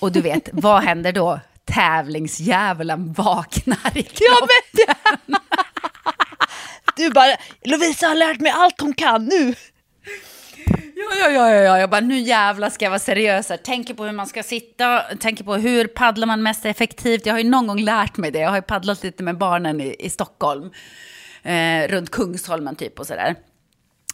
[0.00, 1.40] Och du vet, vad händer då?
[1.64, 5.16] Tävlingsdjävulen vaknar i Ja, kroppen.
[5.26, 5.40] men...
[6.96, 9.54] du bara, Lovisa har lärt mig allt hon kan nu.
[10.96, 11.78] Ja, ja, ja, ja.
[11.78, 13.56] Jag bara, nu jävlar ska jag vara seriös här.
[13.56, 17.26] Tänker på hur man ska sitta, tänker på hur paddlar man mest effektivt.
[17.26, 18.38] Jag har ju någon gång lärt mig det.
[18.38, 20.70] Jag har ju paddlat lite med barnen i, i Stockholm.
[21.42, 23.34] Eh, runt Kungsholmen typ och sådär.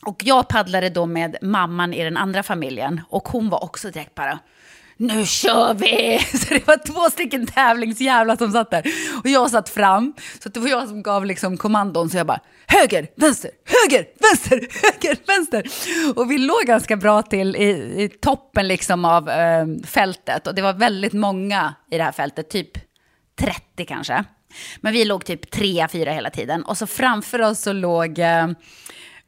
[0.03, 3.01] Och jag paddlade då med mamman i den andra familjen.
[3.09, 4.38] Och hon var också direkt bara,
[5.01, 6.19] nu kör vi!
[6.39, 8.85] Så det var två stycken tävlingsjävlar som satt där.
[9.25, 12.11] Och jag satt fram, så det var jag som gav liksom kommandon.
[12.11, 15.65] Så jag bara, höger, vänster, höger, vänster, höger, vänster.
[16.17, 17.69] Och vi låg ganska bra till i,
[18.03, 20.47] i toppen liksom av eh, fältet.
[20.47, 22.71] Och det var väldigt många i det här fältet, typ
[23.39, 24.25] 30 kanske.
[24.81, 26.65] Men vi låg typ 3-4 hela tiden.
[26.65, 28.19] Och så framför oss så låg...
[28.19, 28.49] Eh,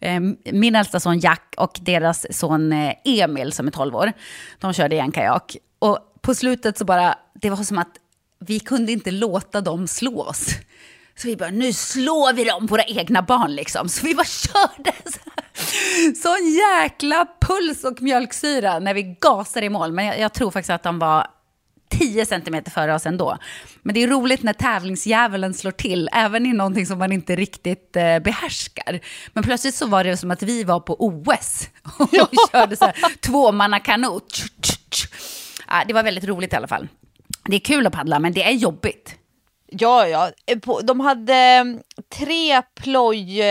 [0.03, 4.13] Ehm, min äldsta son Jack och deras son eh, Emil som är 12 år,
[4.61, 5.57] de körde i en kajak.
[5.79, 7.97] Och på slutet så bara, det var som att
[8.39, 10.47] vi kunde inte låta dem slå oss.
[11.15, 13.89] Så vi bara, nu slår vi dem, våra egna barn liksom.
[13.89, 14.93] Så vi bara körde.
[16.23, 19.93] Sån jäkla puls och mjölksyra när vi gasade i mål.
[19.93, 21.27] Men jag, jag tror faktiskt att de var
[21.99, 23.39] 10 centimeter före oss ändå.
[23.83, 27.97] Men det är roligt när tävlingsdjävulen slår till, även i någonting som man inte riktigt
[27.97, 29.01] eh, behärskar.
[29.33, 31.69] Men plötsligt så var det som att vi var på OS
[31.99, 32.29] och ja.
[32.53, 34.43] körde så här tvåmannakanot.
[35.69, 36.89] Ja, det var väldigt roligt i alla fall.
[37.45, 39.15] Det är kul att paddla, men det är jobbigt.
[39.69, 40.31] Ja, ja.
[40.83, 43.43] De hade mm, tre ploj...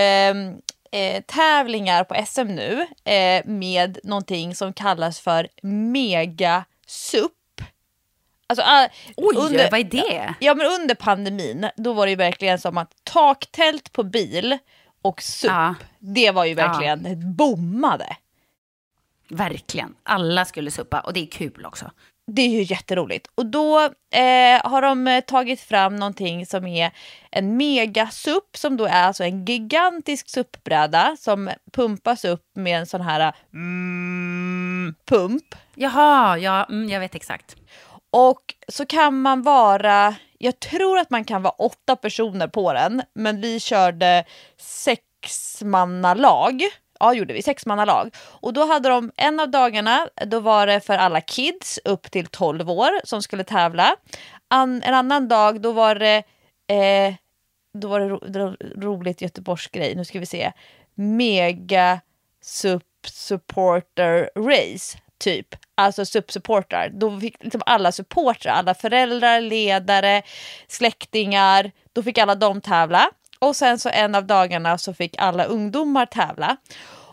[0.93, 7.31] Eh, tävlingar på SM nu eh, med någonting som kallas för Mega SUP.
[8.59, 8.65] Alltså,
[9.17, 10.33] Oj, under, vad är det?
[10.39, 14.57] Ja, men under pandemin, då var det ju verkligen som att taktält på bil
[15.01, 15.75] och SUP, ja.
[15.99, 17.15] det var ju verkligen ja.
[17.15, 18.17] bommade.
[19.29, 19.95] Verkligen.
[20.03, 21.91] Alla skulle suppa och det är kul också.
[22.27, 23.27] Det är ju jätteroligt.
[23.35, 23.79] Och då
[24.11, 26.91] eh, har de eh, tagit fram någonting som är
[27.31, 33.01] en megasupp som då är alltså en gigantisk suppbräda som pumpas upp med en sån
[33.01, 35.55] här mm, pump.
[35.75, 37.55] Jaha, ja, mm, jag vet exakt.
[38.11, 43.01] Och så kan man vara, jag tror att man kan vara åtta personer på den,
[43.13, 44.25] men vi körde
[44.57, 46.61] sexmannalag.
[46.99, 47.41] Ja, gjorde vi.
[47.41, 48.15] Sexmannalag.
[48.19, 52.25] Och då hade de en av dagarna, då var det för alla kids upp till
[52.25, 53.95] 12 år som skulle tävla.
[54.47, 56.23] An, en annan dag, då var det,
[56.67, 57.13] eh,
[57.73, 58.07] då var det
[58.39, 59.95] ro, roligt Göteborgsgrej.
[59.95, 60.51] Nu ska vi se.
[60.95, 61.99] Mega
[62.41, 66.89] Sup Supporter Race typ, alltså SUP-supportrar.
[66.89, 70.21] Då fick liksom alla supportrar, alla föräldrar, ledare,
[70.67, 73.09] släktingar, då fick alla de tävla.
[73.39, 76.57] Och sen så en av dagarna så fick alla ungdomar tävla.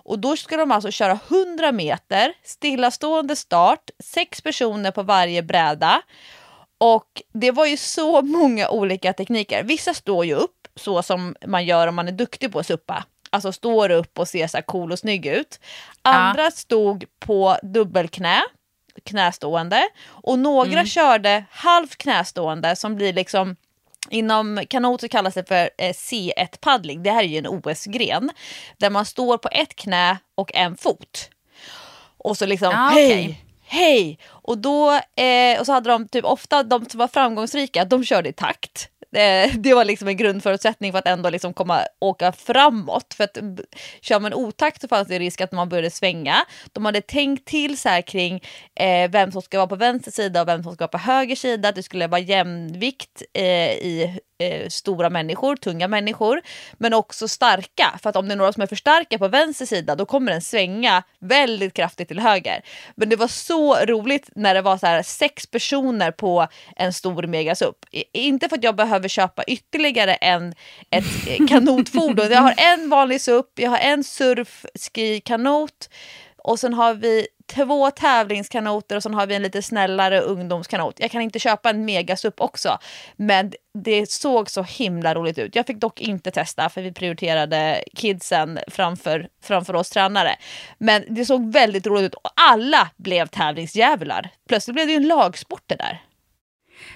[0.04, 6.02] Och då ska de alltså köra 100 meter, stillastående start, sex personer på varje bräda.
[6.78, 9.62] Och det var ju så många olika tekniker.
[9.62, 13.04] Vissa står ju upp så som man gör om man är duktig på att suppa
[13.30, 15.60] alltså står upp och ser så cool och snygg ut.
[16.02, 16.50] Andra ja.
[16.50, 18.42] stod på dubbelknä,
[19.04, 19.88] knästående.
[20.06, 20.86] Och några mm.
[20.86, 23.56] körde halvt knästående som blir liksom
[24.10, 27.02] Inom kanot så kallas det för eh, C1-paddling.
[27.02, 28.30] Det här är ju en OS-gren.
[28.78, 31.30] Där man står på ett knä och en fot.
[32.18, 33.34] Och så liksom, ah, hej, okay.
[33.64, 34.18] hej!
[34.26, 38.28] Och då eh, och så hade de typ ofta, de som var framgångsrika, de körde
[38.28, 38.88] i takt.
[39.16, 43.14] Eh, det var liksom en grundförutsättning för att ändå liksom komma, åka framåt.
[43.14, 43.38] För att
[44.00, 46.44] kör man otakt så fanns det risk att man började svänga.
[46.72, 48.42] De hade tänkt till så här kring
[48.80, 51.36] eh, vem som ska vara på vänster sida och vem som ska vara på höger
[51.36, 51.68] sida.
[51.68, 56.40] Att det skulle vara jämvikt eh, i eh, stora människor, tunga människor,
[56.72, 57.98] men också starka.
[58.02, 60.32] För att om det är några som är för starka på vänster sida då kommer
[60.32, 62.62] den svänga väldigt kraftigt till höger.
[62.94, 67.22] Men det var så roligt när det var så här sex personer på en stor
[67.22, 67.76] megasup.
[68.12, 70.54] Inte för att jag behöver köpa ytterligare en,
[70.90, 71.04] ett
[71.48, 72.30] kanotfordon.
[72.30, 75.88] Jag har en vanlig SUP, jag har en surfski-kanot
[76.38, 81.00] och sen har vi två tävlingskanoter och sen har vi en lite snällare ungdomskanot.
[81.00, 82.78] Jag kan inte köpa en megasup också,
[83.16, 85.54] men det såg så himla roligt ut.
[85.54, 90.36] Jag fick dock inte testa för vi prioriterade kidsen framför, framför oss tränare.
[90.78, 94.30] Men det såg väldigt roligt ut och alla blev tävlingsdjävlar.
[94.48, 96.02] Plötsligt blev det ju en lagsport det där.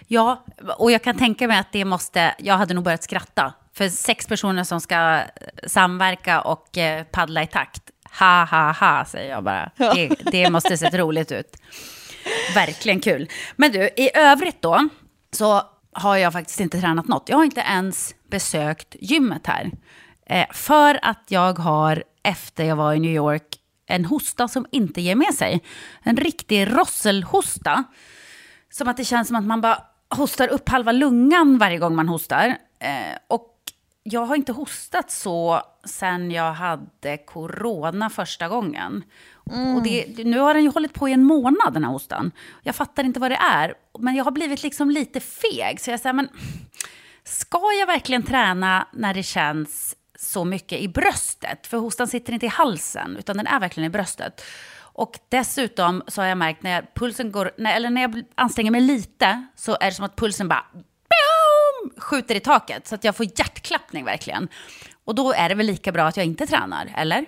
[0.09, 0.45] Ja,
[0.79, 3.53] och jag kan tänka mig att det måste, jag hade nog börjat skratta.
[3.75, 5.25] För sex personer som ska eh,
[5.67, 7.83] samverka och eh, paddla i takt,
[8.19, 9.71] ha ha ha, säger jag bara.
[9.77, 9.95] Ja.
[9.95, 11.57] Det, det måste se roligt ut.
[12.55, 13.29] Verkligen kul.
[13.57, 14.89] Men du, i övrigt då,
[15.33, 17.29] så har jag faktiskt inte tränat något.
[17.29, 19.71] Jag har inte ens besökt gymmet här.
[20.27, 25.01] Eh, för att jag har, efter jag var i New York, en hosta som inte
[25.01, 25.63] ger med sig.
[26.03, 27.85] En riktig rosselhosta
[28.71, 32.09] som att det känns som att man bara hostar upp halva lungan varje gång man
[32.09, 32.47] hostar.
[32.79, 33.52] Eh, och
[34.03, 39.05] jag har inte hostat så sen jag hade corona första gången.
[39.51, 39.77] Mm.
[39.77, 42.33] Och det, nu har den ju hållit på i en månad den här hostan.
[42.63, 45.81] Jag fattar inte vad det är, men jag har blivit liksom lite feg.
[45.81, 46.29] Så jag säger, men
[47.25, 51.67] ska jag verkligen träna när det känns så mycket i bröstet?
[51.67, 54.43] För hostan sitter inte i halsen, utan den är verkligen i bröstet.
[54.95, 59.47] Och dessutom så har jag märkt när pulsen går, eller när jag anstränger mig lite,
[59.57, 60.65] så är det som att pulsen bara
[61.97, 62.87] skjuter i taket.
[62.87, 64.49] Så att jag får hjärtklappning verkligen.
[65.05, 67.25] Och då är det väl lika bra att jag inte tränar, eller?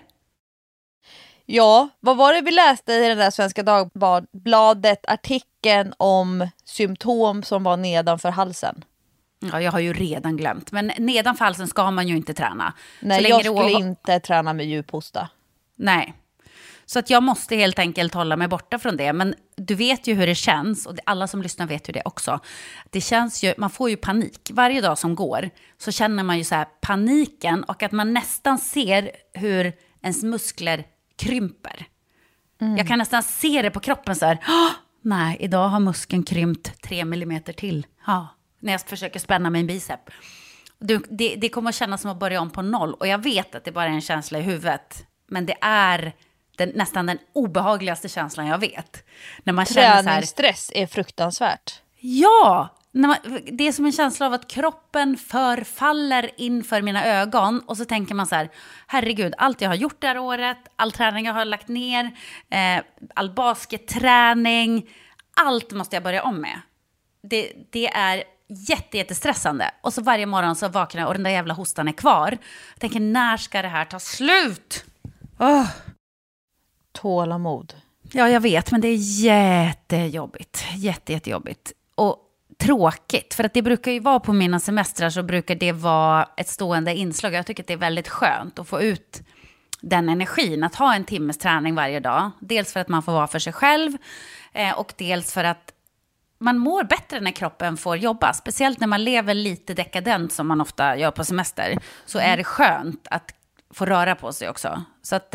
[1.46, 7.64] Ja, vad var det vi läste i den där Svenska Dagbladet artikeln om symptom som
[7.64, 8.84] var nedanför halsen?
[9.52, 10.72] Ja, jag har ju redan glömt.
[10.72, 12.72] Men nedanför halsen ska man ju inte träna.
[13.00, 15.28] Nej, jag skulle inte träna med djuphosta.
[15.76, 16.14] Nej,
[16.86, 19.12] så att jag måste helt enkelt hålla mig borta från det.
[19.12, 22.40] Men du vet ju hur det känns, och alla som lyssnar vet ju det också.
[22.90, 24.50] Det känns ju, man får ju panik.
[24.52, 28.58] Varje dag som går så känner man ju så här paniken och att man nästan
[28.58, 29.72] ser hur
[30.02, 30.84] ens muskler
[31.16, 31.86] krymper.
[32.60, 32.76] Mm.
[32.76, 34.38] Jag kan nästan se det på kroppen så här.
[35.02, 37.86] Nej, idag har muskeln krympt tre millimeter till.
[38.06, 38.28] Ja,
[38.60, 40.00] när jag försöker spänna min bicep.
[40.78, 42.94] Det, det, det kommer att kännas som att börja om på noll.
[42.94, 45.06] Och jag vet att det bara är en känsla i huvudet.
[45.26, 46.12] Men det är
[46.56, 49.04] den, nästan den obehagligaste känslan jag vet.
[49.42, 51.80] När man Träningsstress är fruktansvärt.
[52.00, 52.68] Ja!
[52.92, 53.16] Man,
[53.52, 57.60] det är som en känsla av att kroppen förfaller inför mina ögon.
[57.60, 58.50] Och så tänker man så här,
[58.86, 62.04] herregud, allt jag har gjort det här året, all träning jag har lagt ner,
[62.50, 62.84] eh,
[63.14, 64.90] all basketträning,
[65.36, 66.60] allt måste jag börja om med.
[67.22, 69.70] Det, det är jätte, jättestressande.
[69.80, 72.38] Och så varje morgon så vaknar jag och den där jävla hostan är kvar.
[72.72, 74.84] Jag tänker, när ska det här ta slut?
[75.38, 75.66] Oh.
[76.94, 77.74] Tålamod.
[78.12, 80.64] Ja, jag vet, men det är jättejobbigt.
[80.76, 81.72] Jätte, jättejobbigt.
[81.94, 82.18] Och
[82.58, 86.48] tråkigt, för att det brukar ju vara på mina semestrar så brukar det vara ett
[86.48, 87.34] stående inslag.
[87.34, 89.22] Jag tycker att det är väldigt skönt att få ut
[89.80, 92.30] den energin, att ha en timmes träning varje dag.
[92.40, 93.92] Dels för att man får vara för sig själv
[94.52, 95.72] eh, och dels för att
[96.38, 98.32] man mår bättre när kroppen får jobba.
[98.32, 101.78] Speciellt när man lever lite dekadent som man ofta gör på semester.
[102.06, 103.34] Så är det skönt att
[103.70, 104.82] få röra på sig också.
[105.02, 105.34] Så att...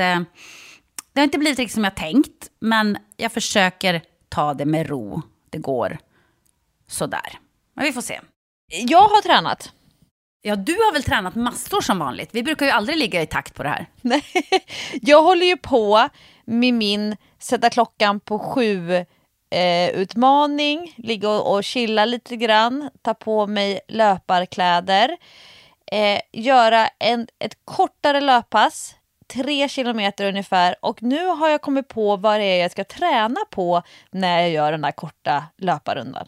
[1.14, 5.22] Det har inte blivit riktigt som jag tänkt, men jag försöker ta det med ro.
[5.49, 5.97] Det går
[6.88, 7.39] sådär.
[7.74, 8.20] Men vi får se.
[8.72, 9.74] Jag har tränat.
[10.41, 12.30] Ja, du har väl tränat massor som vanligt?
[12.32, 13.86] Vi brukar ju aldrig ligga i takt på det här.
[14.01, 14.24] Nej,
[15.01, 16.10] jag håller ju på
[16.45, 19.05] med min sätta klockan på sju
[19.49, 25.18] eh, utmaning, ligga och, och chilla lite grann, ta på mig löparkläder,
[25.91, 28.95] eh, göra en, ett kortare löppass
[29.34, 33.39] tre kilometer ungefär och nu har jag kommit på vad det är jag ska träna
[33.49, 36.27] på när jag gör den där korta löparrundan.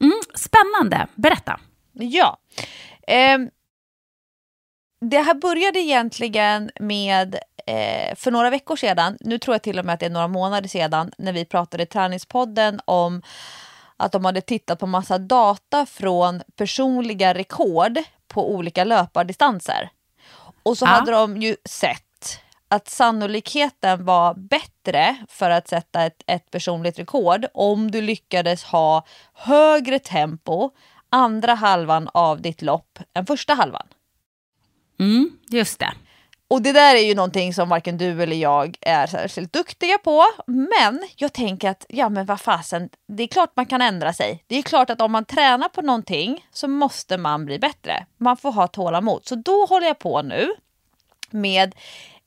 [0.00, 1.60] Mm, spännande, berätta.
[1.92, 2.38] Ja.
[3.06, 3.38] Eh,
[5.00, 7.34] det här började egentligen med
[7.66, 10.28] eh, för några veckor sedan, nu tror jag till och med att det är några
[10.28, 13.22] månader sedan, när vi pratade i träningspodden om
[13.96, 19.90] att de hade tittat på massa data från personliga rekord på olika löpardistanser.
[20.62, 20.88] Och så ja.
[20.88, 27.46] hade de ju sett att sannolikheten var bättre för att sätta ett, ett personligt rekord
[27.54, 30.70] om du lyckades ha högre tempo
[31.10, 33.86] andra halvan av ditt lopp än första halvan.
[35.00, 35.92] Mm, just det.
[36.50, 40.24] Och det där är ju någonting som varken du eller jag är särskilt duktiga på.
[40.46, 44.44] Men jag tänker att, ja men vad fasen, det är klart man kan ändra sig.
[44.46, 48.06] Det är klart att om man tränar på någonting så måste man bli bättre.
[48.16, 49.22] Man får ha tålamod.
[49.26, 50.48] Så då håller jag på nu
[51.30, 51.74] med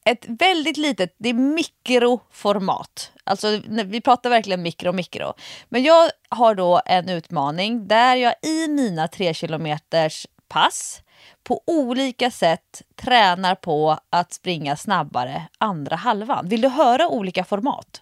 [0.05, 3.11] ett väldigt litet, det är mikroformat.
[3.23, 5.33] Alltså vi pratar verkligen mikro, mikro.
[5.69, 11.01] Men jag har då en utmaning där jag i mina tre kilometers pass
[11.43, 16.47] på olika sätt tränar på att springa snabbare andra halvan.
[16.47, 18.01] Vill du höra olika format?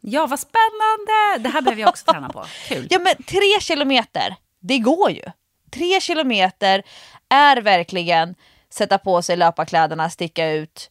[0.00, 1.42] Ja, vad spännande!
[1.42, 2.44] Det här behöver jag också träna på.
[2.68, 2.86] Kul.
[2.90, 5.22] Ja, men tre kilometer, det går ju.
[5.70, 6.82] Tre kilometer
[7.28, 8.34] är verkligen
[8.70, 10.90] sätta på sig löparkläderna, sticka ut.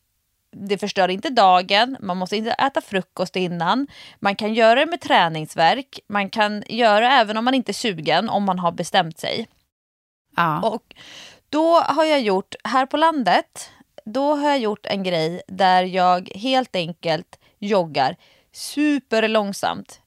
[0.52, 3.88] Det förstör inte dagen, man måste inte äta frukost innan.
[4.20, 7.74] Man kan göra det med träningsverk, man kan göra det även om man inte är
[7.74, 9.48] sugen, om man har bestämt sig.
[10.36, 10.62] Ja.
[10.62, 10.96] Och
[11.50, 13.70] då har jag gjort, här på landet,
[14.06, 18.16] då har jag gjort en grej där jag helt enkelt joggar
[18.54, 20.00] superlångsamt.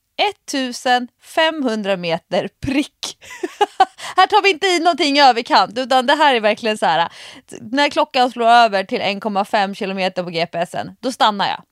[0.50, 3.18] 1500 meter prick.
[4.16, 7.12] här tar vi inte i någonting i överkant utan det här är verkligen så här.
[7.60, 11.62] När klockan slår över till 1,5 kilometer på GPSen, då stannar jag.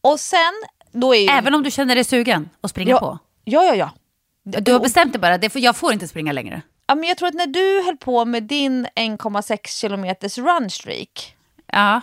[0.00, 0.52] Och sen,
[0.92, 1.28] då är ju...
[1.28, 3.18] Även om du känner dig sugen att springa ja, på?
[3.44, 3.90] Ja, ja, ja.
[4.60, 6.62] Du har bestämt dig bara, jag får inte springa längre.
[6.86, 11.36] Ja, men jag tror att när du höll på med din 1,6 kilometers runstreak,
[11.72, 12.00] Ja.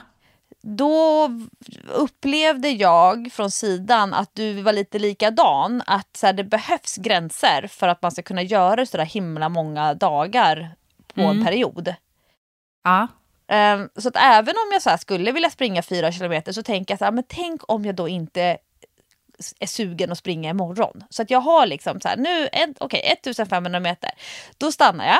[0.62, 1.30] då
[1.94, 5.84] upplevde jag från sidan att du var lite likadan.
[5.86, 9.50] Att så här, det behövs gränser för att man ska kunna göra så där himla
[9.50, 10.76] många dagar
[11.14, 11.96] på en period.
[12.84, 13.08] Ja.
[13.48, 17.00] Ehm, så att även om jag så skulle vilja springa fyra kilometer så tänker jag
[17.00, 18.58] så här, men tänk om jag då inte
[19.60, 21.04] är sugen att springa imorgon.
[21.10, 24.10] Så att jag har liksom så här, nu, en- okej 1500 meter.
[24.58, 25.20] Då stannar jag.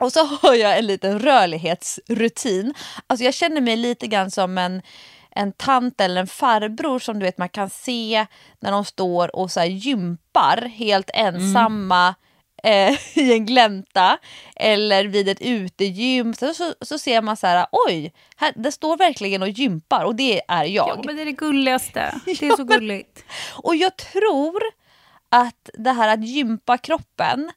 [0.00, 2.74] Och så har jag en liten rörlighetsrutin.
[3.06, 4.82] Alltså jag känner mig lite grann som en,
[5.30, 8.26] en tant eller en farbror som du vet man kan se
[8.60, 12.14] när de står och så gympar helt ensamma
[12.62, 14.18] eh, i en glänta
[14.56, 16.34] eller vid ett utegym.
[16.34, 20.14] Så, så, så ser man så här, oj, här, det står verkligen och gympar och
[20.14, 20.88] det är jag.
[20.88, 22.14] ja, men det är det gulligaste.
[22.24, 23.24] Det är så gulligt.
[23.52, 24.62] Och jag tror
[25.28, 27.50] att det här att gympa kroppen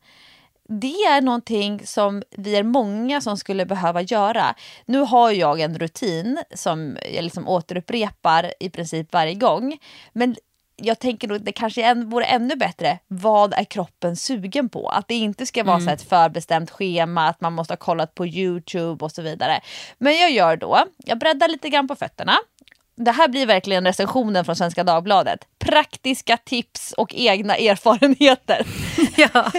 [0.69, 4.55] det är någonting som vi är många som skulle behöva göra.
[4.85, 9.77] Nu har jag en rutin som jag liksom återupprepar i princip varje gång.
[10.13, 10.35] Men
[10.75, 12.99] jag tänker nog att det kanske än, vore ännu bättre.
[13.07, 14.89] Vad är kroppen sugen på?
[14.89, 18.15] Att det inte ska vara så här ett förbestämt schema, att man måste ha kollat
[18.15, 19.61] på Youtube och så vidare.
[19.97, 22.37] Men jag gör då, jag breddar lite grann på fötterna.
[22.97, 25.39] Det här blir verkligen recensionen från Svenska Dagbladet.
[25.59, 28.67] Praktiska tips och egna erfarenheter.
[29.17, 29.51] ja.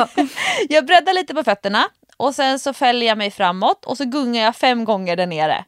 [0.68, 1.84] Jag breddar lite på fötterna
[2.16, 5.64] och sen så fäller jag mig framåt och så gungar jag fem gånger där nere.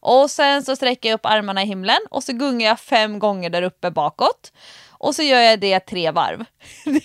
[0.00, 3.50] Och sen så sträcker jag upp armarna i himlen och så gungar jag fem gånger
[3.50, 4.52] där uppe bakåt.
[4.90, 6.44] Och så gör jag det tre varv.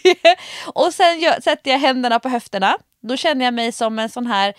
[0.74, 2.78] och sen gör, sätter jag händerna på höfterna.
[3.02, 4.54] Då känner jag mig som en sån här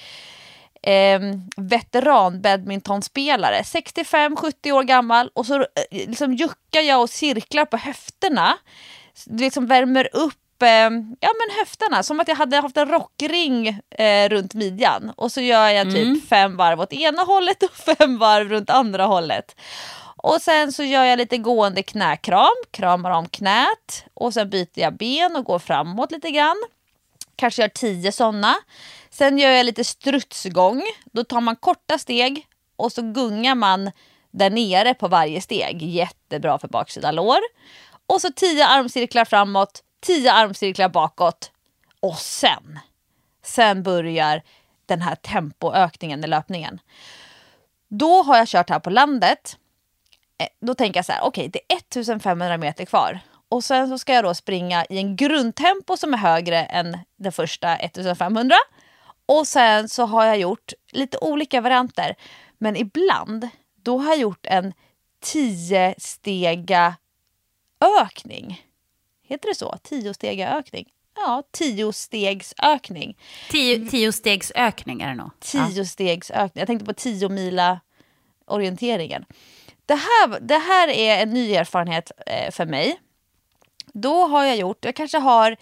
[0.82, 1.20] eh,
[1.56, 3.62] veteran badmintonspelare.
[3.62, 8.58] 65-70 år gammal och så eh, liksom juckar jag och cirklar på höfterna.
[9.26, 10.90] Liksom värmer upp eh,
[11.20, 15.12] ja, men höfterna som att jag hade haft en rockring eh, runt midjan.
[15.16, 19.04] Och så gör jag typ fem varv åt ena hållet och fem varv runt andra
[19.04, 19.56] hållet.
[20.16, 24.96] Och sen så gör jag lite gående knäkram, kramar om knät och sen byter jag
[24.96, 26.56] ben och går framåt lite grann.
[27.36, 28.54] Kanske gör tio sådana.
[29.10, 30.82] Sen gör jag lite strutsgång.
[31.12, 32.46] Då tar man korta steg
[32.76, 33.90] och så gungar man
[34.30, 35.82] där nere på varje steg.
[35.82, 37.38] Jättebra för baksida lår.
[38.06, 41.50] Och så tio armcirklar framåt, tio armcirklar bakåt.
[42.00, 42.78] Och sen,
[43.42, 44.42] sen börjar
[44.86, 46.80] den här tempoökningen i löpningen.
[47.88, 49.56] Då har jag kört här på landet.
[50.38, 53.20] Eh, då tänker jag så här, okej det är 1500 meter kvar.
[53.48, 57.32] Och sen så ska jag då springa i en grundtempo som är högre än den
[57.32, 58.56] första 1500.
[59.26, 62.14] Och sen så har jag gjort lite olika varianter.
[62.58, 63.48] Men ibland,
[63.82, 64.72] då har jag gjort en
[65.20, 66.96] 10 stega
[68.02, 68.64] ökning.
[69.26, 69.76] Heter det så?
[69.82, 70.88] 10 stega ökning?
[71.16, 73.16] Ja, 10 stegs ökning.
[73.50, 75.30] Tio, tio stegs ökning är det nog.
[75.40, 76.60] 10 stegs ökning.
[76.60, 77.80] Jag tänkte på 10 mila
[78.46, 79.24] orienteringen.
[79.86, 83.00] Det här, det här är en ny erfarenhet eh, för mig.
[83.92, 85.56] Då har jag gjort, jag kanske har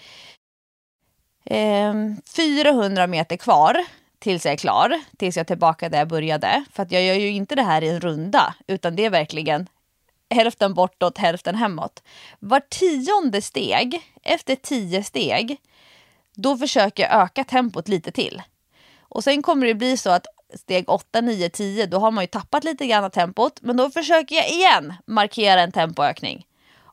[1.45, 1.95] eh,
[2.37, 3.85] 400 meter kvar
[4.19, 5.01] tills jag är klar.
[5.19, 6.65] Tills jag är tillbaka där jag började.
[6.73, 8.55] För jag gör ju inte det här i en runda.
[8.67, 9.69] Utan det är verkligen
[10.35, 12.03] hälften bortåt, hälften hemåt.
[12.39, 15.57] Var tionde steg, efter tio steg,
[16.35, 18.43] då försöker jag öka tempot lite till.
[19.01, 22.29] Och sen kommer det bli så att steg 8, 9, 10, då har man ju
[22.29, 23.59] tappat lite grann av tempot.
[23.63, 26.47] Men då försöker jag igen markera en tempoökning.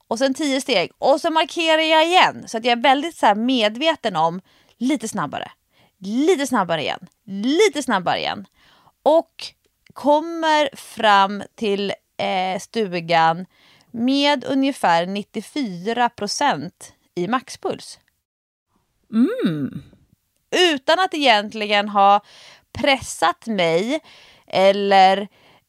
[0.07, 2.43] Och sen 10 steg och så markerar jag igen.
[2.47, 4.41] Så att jag är väldigt så här medveten om
[4.77, 5.51] lite snabbare,
[5.97, 8.47] lite snabbare igen, lite snabbare igen.
[9.03, 9.53] Och
[9.93, 13.45] kommer fram till eh, stugan
[13.91, 17.99] med ungefär 94 procent i maxpuls
[19.13, 19.83] Mm.
[20.73, 22.21] utan att egentligen ha
[22.71, 23.99] pressat mig
[24.47, 25.27] eller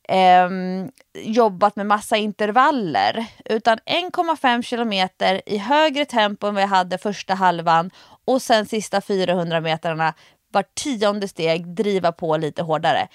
[0.08, 3.26] ehm, jobbat med massa intervaller.
[3.44, 7.90] Utan 1,5 kilometer i högre tempo än vad jag hade första halvan
[8.24, 10.14] och sen sista 400 metrarna
[10.52, 13.08] var tionde steg driva på lite hårdare.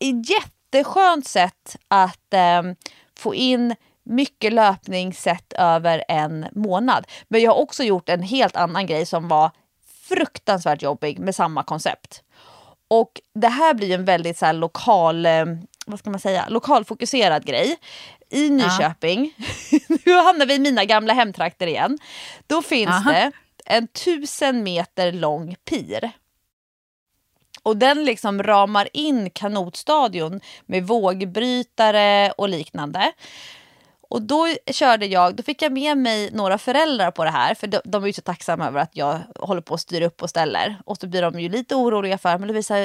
[0.00, 0.28] Ett
[0.72, 2.74] jätteskönt sätt att ehm,
[3.18, 7.06] få in mycket löpning sett över en månad.
[7.28, 9.50] Men jag har också gjort en helt annan grej som var
[10.08, 12.22] fruktansvärt jobbig med samma koncept.
[12.88, 15.44] Och det här blir en väldigt så här lokal, eh,
[15.86, 17.76] vad ska man säga, lokalfokuserad grej.
[18.30, 19.34] I Nyköping,
[20.06, 21.98] nu hamnar vi i mina gamla hemtrakter igen.
[22.46, 23.10] Då finns Aha.
[23.10, 23.32] det
[23.66, 26.12] en tusen meter lång pir.
[27.62, 33.12] Och den liksom ramar in kanotstadion med vågbrytare och liknande.
[34.10, 37.54] Och då körde jag, då fick jag med mig några föräldrar på det här.
[37.54, 40.22] För de, de är ju så tacksamma över att jag håller på att styra upp
[40.22, 40.76] och ställer.
[40.84, 42.78] Och så blir de ju lite oroliga för, men Lovisa,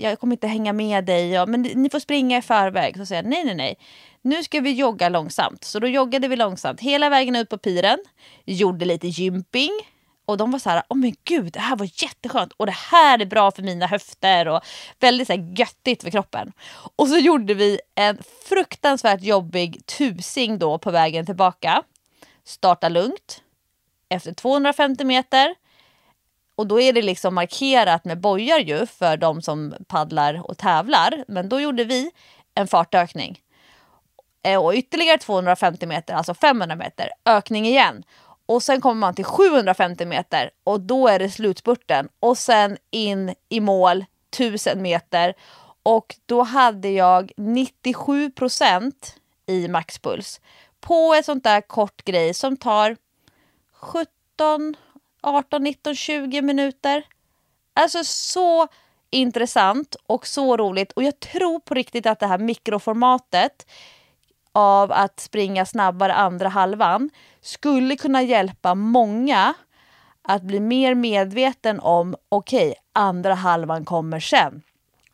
[0.00, 1.30] jag kommer inte hänga med dig.
[1.30, 2.96] Ja, men ni får springa i förväg.
[2.96, 3.78] Så säger jag, nej, nej, nej.
[4.22, 5.64] Nu ska vi jogga långsamt.
[5.64, 7.98] Så då joggade vi långsamt hela vägen ut på piren.
[8.44, 9.70] Gjorde lite gymping
[10.26, 12.72] och de var så här, åh oh men gud, det här var jätteskönt och det
[12.72, 14.60] här är bra för mina höfter och
[15.00, 16.52] väldigt så här, göttigt för kroppen.
[16.96, 18.18] Och så gjorde vi en
[18.48, 21.82] fruktansvärt jobbig tusing då på vägen tillbaka.
[22.44, 23.42] Starta lugnt
[24.08, 25.54] efter 250 meter.
[26.56, 31.24] Och då är det liksom markerat med bojar ju för de som paddlar och tävlar.
[31.28, 32.10] Men då gjorde vi
[32.54, 33.40] en fartökning.
[34.42, 38.04] Eh, och ytterligare 250 meter, alltså 500 meter, ökning igen.
[38.46, 42.08] Och sen kommer man till 750 meter och då är det slutspurten.
[42.20, 45.34] Och sen in i mål 1000 meter.
[45.82, 49.16] Och då hade jag 97 procent
[49.46, 50.40] i maxpuls.
[50.80, 52.96] På ett sånt där kort grej som tar
[53.72, 54.76] 17,
[55.22, 57.02] 18, 19, 20 minuter.
[57.74, 58.68] Alltså så
[59.10, 60.92] intressant och så roligt.
[60.92, 63.66] Och jag tror på riktigt att det här mikroformatet
[64.54, 69.54] av att springa snabbare andra halvan skulle kunna hjälpa många
[70.22, 74.62] att bli mer medveten om okej, okay, andra halvan kommer sen.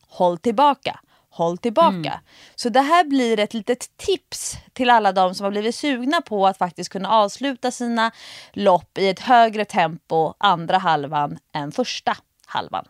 [0.07, 0.99] Håll tillbaka.
[1.29, 1.95] Håll tillbaka.
[1.95, 2.19] Mm.
[2.55, 6.47] Så det här blir ett litet tips till alla de som har blivit sugna på
[6.47, 8.11] att faktiskt kunna avsluta sina
[8.53, 12.85] lopp i ett högre tempo andra halvan än första halvan.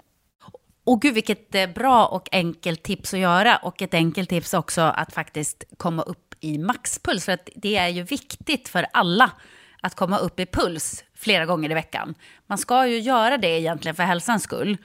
[0.84, 4.82] Och gud vilket eh, bra och enkelt tips att göra och ett enkelt tips också
[4.82, 7.26] att faktiskt komma upp i maxpuls.
[7.26, 9.32] För att det är ju viktigt för alla
[9.82, 12.16] att komma upp i puls flera gånger i veckan.
[12.48, 14.78] Man ska ju göra det egentligen för hälsans skull.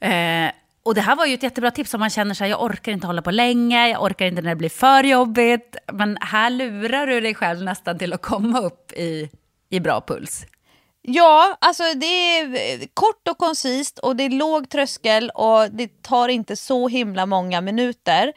[0.00, 0.50] Eh,
[0.82, 3.06] och det här var ju ett jättebra tips om man känner sig, jag orkar inte
[3.06, 5.76] hålla på länge, jag orkar inte när det blir för jobbigt.
[5.92, 9.30] Men här lurar du dig själv nästan till att komma upp i,
[9.68, 10.46] i bra puls.
[11.10, 16.28] Ja, alltså det är kort och koncist och det är låg tröskel och det tar
[16.28, 18.32] inte så himla många minuter.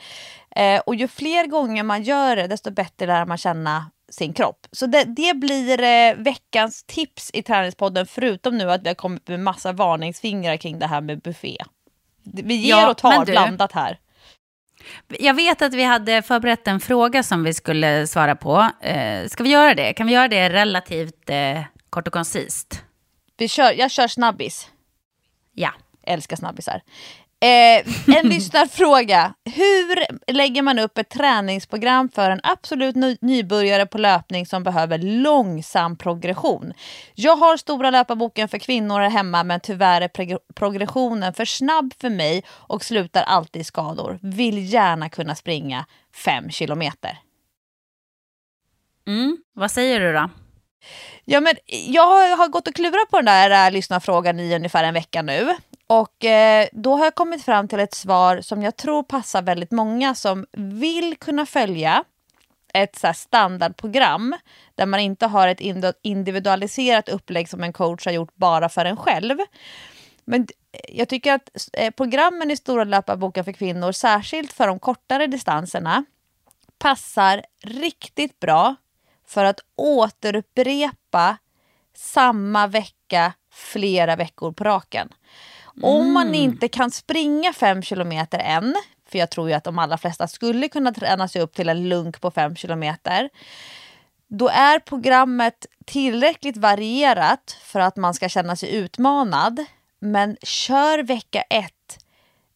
[0.56, 4.68] Eh, och ju fler gånger man gör det, desto bättre lär man känna sin kropp.
[4.72, 9.28] Så det, det blir eh, veckans tips i Träningspodden, förutom nu att vi har kommit
[9.28, 11.58] med massa varningsfingrar kring det här med buffé.
[12.24, 14.00] Vi ger ja, och tar du, blandat här.
[15.08, 18.70] Jag vet att vi hade förberett en fråga som vi skulle svara på.
[18.82, 19.94] Eh, ska vi göra det?
[19.94, 21.62] Kan vi göra det relativt eh,
[21.92, 22.84] kort och koncist?
[23.38, 24.70] Vi kör, jag kör snabbis.
[25.54, 25.74] Ja.
[26.04, 26.82] Älskar snabbisar.
[27.40, 29.34] Eh, en lyssnarfråga.
[29.46, 35.98] Hur lägger man upp ett träningsprogram för en absolut nybörjare på löpning som behöver långsam
[35.98, 36.74] progression?
[37.16, 42.44] Jag har stora löparboken för kvinnor hemma men tyvärr är progressionen för snabb för mig
[42.50, 44.20] och slutar alltid i skador.
[44.22, 45.86] Vill gärna kunna springa
[46.16, 47.20] fem kilometer.
[49.08, 50.30] Mm, vad säger du då?
[51.26, 54.94] Ja, men jag har gått och klurat på den där äh, lyssnarfrågan i ungefär en
[54.94, 55.56] vecka nu.
[55.88, 59.72] Och eh, då har jag kommit fram till ett svar som jag tror passar väldigt
[59.72, 62.04] många som vill kunna följa
[62.74, 64.36] ett så standardprogram
[64.76, 65.62] där man inte har ett
[66.02, 69.38] individualiserat upplägg som en coach har gjort bara för en själv.
[70.26, 74.80] Men eh, jag tycker att eh, programmen i Stora löparboken för kvinnor, särskilt för de
[74.80, 76.06] kortare distanserna,
[76.78, 78.76] passar riktigt bra
[79.32, 81.38] för att återupprepa
[81.96, 85.10] samma vecka flera veckor på raken.
[85.78, 85.90] Mm.
[85.90, 86.36] Om man mm.
[86.36, 88.76] inte kan springa fem kilometer än,
[89.10, 91.90] för jag tror ju att de allra flesta skulle kunna träna sig upp till en
[91.90, 93.30] lunk på fem kilometer.
[94.28, 99.66] Då är programmet tillräckligt varierat för att man ska känna sig utmanad.
[100.00, 102.06] Men kör vecka ett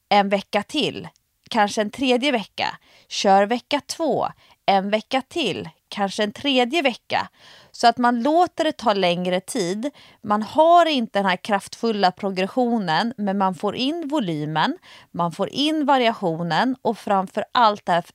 [0.10, 1.08] en vecka till,
[1.50, 2.78] kanske en tredje vecka.
[3.08, 4.28] Kör vecka två
[4.66, 7.30] en vecka till, kanske en tredje vecka.
[7.72, 9.90] Så att man låter det ta längre tid.
[10.22, 14.78] Man har inte den här kraftfulla progressionen men man får in volymen,
[15.12, 18.06] man får in variationen och framför allt här,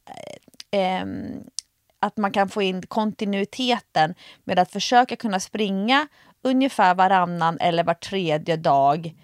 [0.70, 1.44] eh, ehm,
[2.00, 4.14] att man kan få in kontinuiteten
[4.44, 6.08] med att försöka kunna springa
[6.42, 9.14] ungefär varannan eller var tredje dag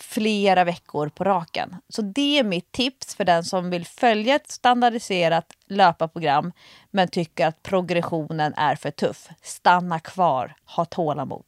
[0.00, 1.76] flera veckor på raken.
[1.88, 6.52] Så det är mitt tips för den som vill följa ett standardiserat löparprogram
[6.90, 9.28] men tycker att progressionen är för tuff.
[9.42, 11.44] Stanna kvar, ha tålamod.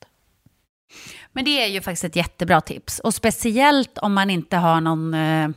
[1.33, 2.99] Men det är ju faktiskt ett jättebra tips.
[2.99, 5.49] Och speciellt om man inte har någon eh,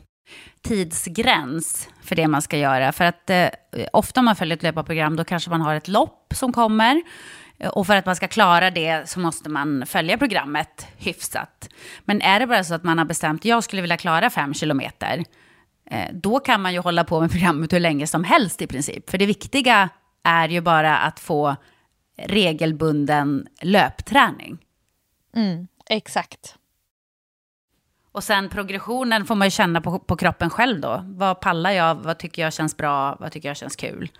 [0.62, 2.92] tidsgräns för det man ska göra.
[2.92, 3.48] För att eh,
[3.92, 7.02] ofta om man följer ett löparprogram då kanske man har ett lopp som kommer.
[7.72, 11.68] Och för att man ska klara det så måste man följa programmet hyfsat.
[12.04, 14.54] Men är det bara så att man har bestämt att jag skulle vilja klara fem
[14.54, 15.24] kilometer,
[15.90, 19.10] eh, då kan man ju hålla på med programmet hur länge som helst i princip.
[19.10, 19.88] För det viktiga
[20.22, 21.56] är ju bara att få
[22.16, 24.58] regelbunden löpträning.
[25.36, 26.56] Mm, exakt.
[28.12, 31.04] Och sen progressionen får man ju känna på, på kroppen själv då.
[31.06, 31.94] Vad pallar jag?
[31.94, 33.16] Vad tycker jag känns bra?
[33.20, 34.10] Vad tycker jag känns kul?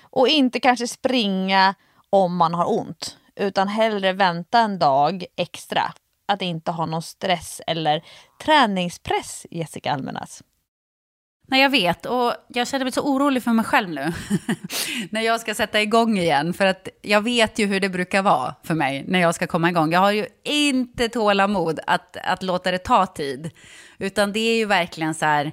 [0.00, 1.74] Och inte kanske springa
[2.10, 5.92] om man har ont, utan hellre vänta en dag extra.
[6.28, 8.04] Att inte ha någon stress eller
[8.44, 10.42] träningspress, Jessica Almenas.
[11.50, 12.06] Nej, jag vet.
[12.06, 14.12] Och jag känner mig så orolig för mig själv nu.
[15.10, 16.54] när jag ska sätta igång igen.
[16.54, 19.68] För att jag vet ju hur det brukar vara för mig när jag ska komma
[19.68, 19.92] igång.
[19.92, 23.50] Jag har ju inte tålamod att, att låta det ta tid.
[23.98, 25.52] Utan det är ju verkligen så här...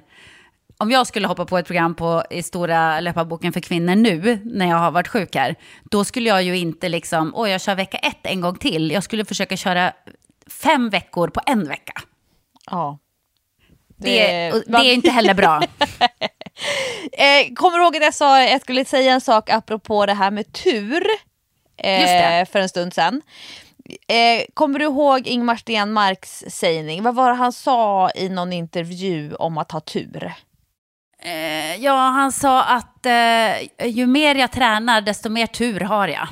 [0.78, 4.68] Om jag skulle hoppa på ett program på, i stora löparboken för kvinnor nu, när
[4.68, 5.54] jag har varit sjuk här,
[5.90, 8.90] då skulle jag ju inte liksom, åh, jag kör vecka ett en gång till.
[8.90, 9.92] Jag skulle försöka köra
[10.46, 12.02] fem veckor på en vecka.
[12.70, 12.98] Ja.
[13.96, 15.62] Det, det, det är inte heller bra.
[17.12, 20.30] eh, kommer du ihåg att jag sa jag skulle säga en sak apropå det här
[20.30, 21.06] med tur?
[21.76, 23.22] Eh, för en stund sedan.
[24.08, 27.02] Eh, kommer du ihåg Ingmar Stenmarks sägning?
[27.02, 30.34] Vad var det han sa i någon intervju om att ha tur?
[31.26, 36.28] Eh, ja, han sa att eh, ju mer jag tränar, desto mer tur har jag.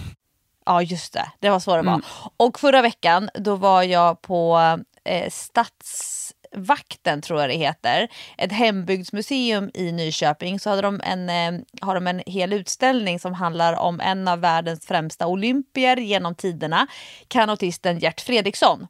[0.66, 1.30] Ja, just det.
[1.40, 1.92] Det var så det var.
[1.92, 2.05] Mm.
[2.36, 4.59] Och förra veckan, då var jag på
[5.05, 8.09] eh, Stadsvakten, tror jag det heter.
[8.38, 10.61] Ett hembygdsmuseum i Nyköping.
[10.61, 14.40] Så hade de en, eh, har de en hel utställning som handlar om en av
[14.40, 16.86] världens främsta olympier genom tiderna,
[17.28, 18.86] kanotisten Gert Fredriksson.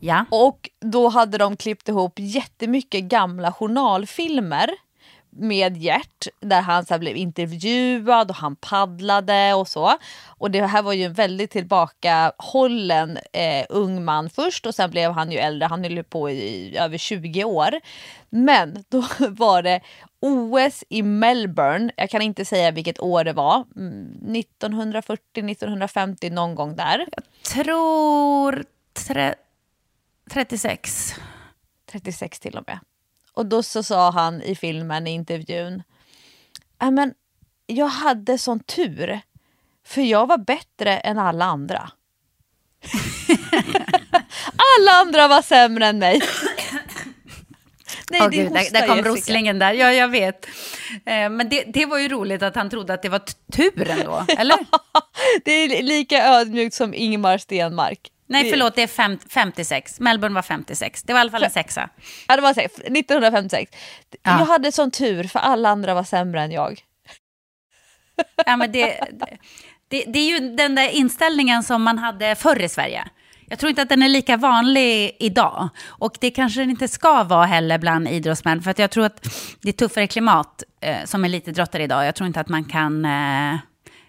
[0.00, 0.24] Ja.
[0.30, 4.70] Och då hade de klippt ihop jättemycket gamla journalfilmer
[5.30, 9.96] med Gert där han så blev intervjuad och han paddlade och så.
[10.26, 15.12] Och det här var ju en väldigt tillbakahållen eh, ung man först och sen blev
[15.12, 17.70] han ju äldre, han höll på i över 20 år.
[18.30, 19.80] Men då var det
[20.20, 26.54] OS i Melbourne, jag kan inte säga vilket år det var, 1940, mm, 1950 någon
[26.54, 27.06] gång där.
[27.14, 28.64] Jag tror
[30.30, 31.14] 36.
[31.86, 32.78] 36 till och med.
[33.32, 35.82] Och då så sa han i filmen, i intervjun,
[36.92, 37.14] men
[37.66, 39.20] jag hade sån tur,
[39.86, 41.90] för jag var bättre än alla andra.
[44.78, 46.20] alla andra var sämre än mig.
[48.10, 49.72] Nej, oh, Gud, där, där kom roslingen där.
[49.72, 50.46] Ja, jag vet.
[51.06, 53.22] Eh, men det, det var ju roligt att han trodde att det var
[53.52, 54.56] tur ändå, eller?
[55.44, 58.10] det är lika ödmjukt som Ingmar Stenmark.
[58.30, 60.00] Nej, förlåt, det är fem, 56.
[60.00, 61.02] Melbourne var 56.
[61.02, 61.88] Det var i alla fall en sexa.
[62.28, 62.74] Ja, det var sex.
[62.78, 63.70] 1956.
[64.10, 64.38] Ja.
[64.38, 66.80] Jag hade sån tur, för alla andra var sämre än jag.
[68.46, 69.00] Ja, men det,
[69.88, 73.04] det, det är ju den där inställningen som man hade förr i Sverige.
[73.46, 75.68] Jag tror inte att den är lika vanlig idag.
[75.86, 78.62] Och det kanske den inte ska vara heller bland idrottsmän.
[78.62, 79.28] För att jag tror att
[79.60, 82.06] det är tuffare klimat eh, som elitidrottare idag.
[82.06, 83.04] Jag tror inte att man kan...
[83.04, 83.58] Eh,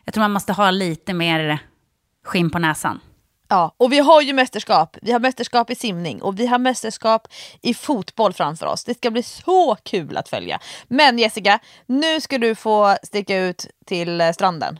[0.05, 1.59] jag tror man måste ha lite mer
[2.25, 2.99] skinn på näsan.
[3.51, 4.97] Ja, och vi har ju mästerskap.
[5.01, 7.27] Vi har mästerskap i simning och vi har mästerskap
[7.61, 8.83] i fotboll framför oss.
[8.83, 10.59] Det ska bli så kul att följa.
[10.87, 14.79] Men Jessica, nu ska du få sticka ut till eh, stranden.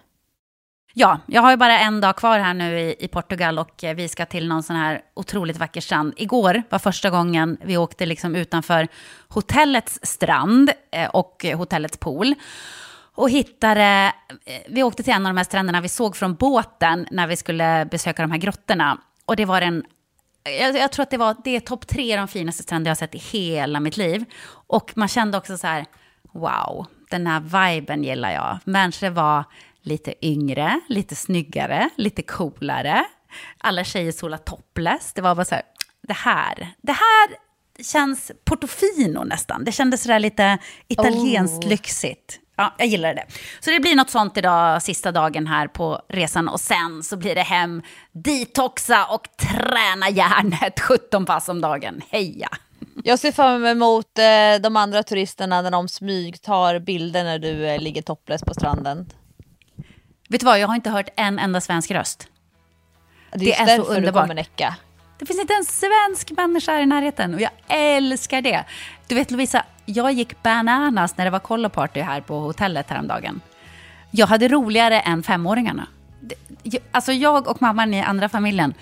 [0.93, 3.95] Ja, jag har ju bara en dag kvar här nu i, i, Portugal och eh,
[3.95, 6.13] vi ska till någon sån här otroligt vacker strand.
[6.17, 8.87] Igår var första gången vi åkte liksom utanför
[9.27, 12.35] hotellets strand eh, och hotellets pool
[13.15, 14.13] och hittade,
[14.45, 17.35] eh, vi åkte till en av de här stränderna vi såg från båten när vi
[17.35, 19.01] skulle besöka de här grottorna.
[19.25, 19.83] Och det var en,
[20.43, 22.99] jag, jag tror att det var, det är topp tre de finaste stränder jag har
[22.99, 24.25] sett i hela mitt liv.
[24.67, 25.85] Och man kände också så här,
[26.31, 28.59] wow, den här viben gillar jag.
[28.63, 29.43] Människor var
[29.81, 33.05] lite yngre, lite snyggare, lite coolare.
[33.57, 35.13] Alla tjejer solade topless.
[35.13, 35.63] Det var bara så här,
[36.01, 37.29] det här, det här
[37.83, 39.63] känns Portofino nästan.
[39.63, 40.57] Det kändes sådär lite
[40.87, 41.69] italienskt oh.
[41.69, 42.40] lyxigt.
[42.61, 43.25] Ja, jag gillar det.
[43.59, 46.47] Så det blir något sånt idag, sista dagen här på resan.
[46.47, 47.81] Och sen så blir det hem,
[48.11, 52.01] detoxa och träna hjärnet 17 pass om dagen.
[52.09, 52.49] Heja!
[53.03, 57.79] Jag ser fram emot eh, de andra turisterna när de smygtar bilder när du eh,
[57.79, 59.09] ligger topless på stranden.
[60.29, 62.27] Vet du vad, jag har inte hört en enda svensk röst.
[63.33, 64.27] Det är, det är så underbart.
[64.27, 64.75] du kommer.
[65.19, 68.65] Det finns inte en svensk människa i närheten och jag älskar det.
[69.07, 73.41] Du vet Lovisa, jag gick bananas när det var kolloparty här på hotellet häromdagen.
[74.11, 75.87] Jag hade roligare än femåringarna.
[76.91, 78.73] Alltså jag och mamman i andra familjen,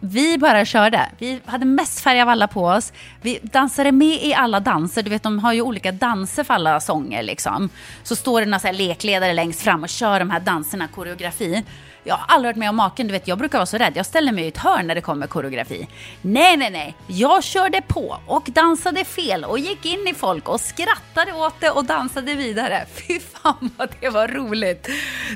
[0.00, 1.08] vi bara körde.
[1.18, 2.92] Vi hade mest färg av alla på oss.
[3.20, 5.02] Vi dansade med i alla danser.
[5.02, 7.68] Du vet, de har ju olika danser för alla sånger liksom.
[8.02, 11.64] Så står det några lekledare längst fram och kör de här danserna, koreografi.
[12.04, 13.92] Jag har aldrig varit med om maken, du vet jag brukar vara så rädd.
[13.96, 15.88] Jag ställer mig i ett hörn när det kommer koreografi.
[16.22, 16.94] Nej, nej, nej.
[17.06, 21.70] Jag körde på och dansade fel och gick in i folk och skrattade åt det
[21.70, 22.86] och dansade vidare.
[22.92, 24.88] Fy fan vad det var roligt.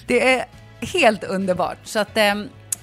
[0.06, 0.44] Det är
[0.80, 1.78] helt underbart.
[1.84, 2.16] Så att...
[2.16, 2.34] Eh,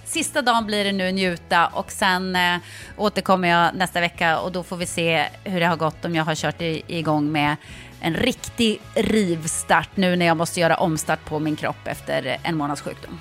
[0.05, 2.57] Sista dagen blir det nu njuta och sen eh,
[2.97, 6.25] återkommer jag nästa vecka och då får vi se hur det har gått om jag
[6.25, 7.55] har kört igång med
[8.01, 12.81] en riktig rivstart nu när jag måste göra omstart på min kropp efter en månads
[12.81, 13.19] sjukdom.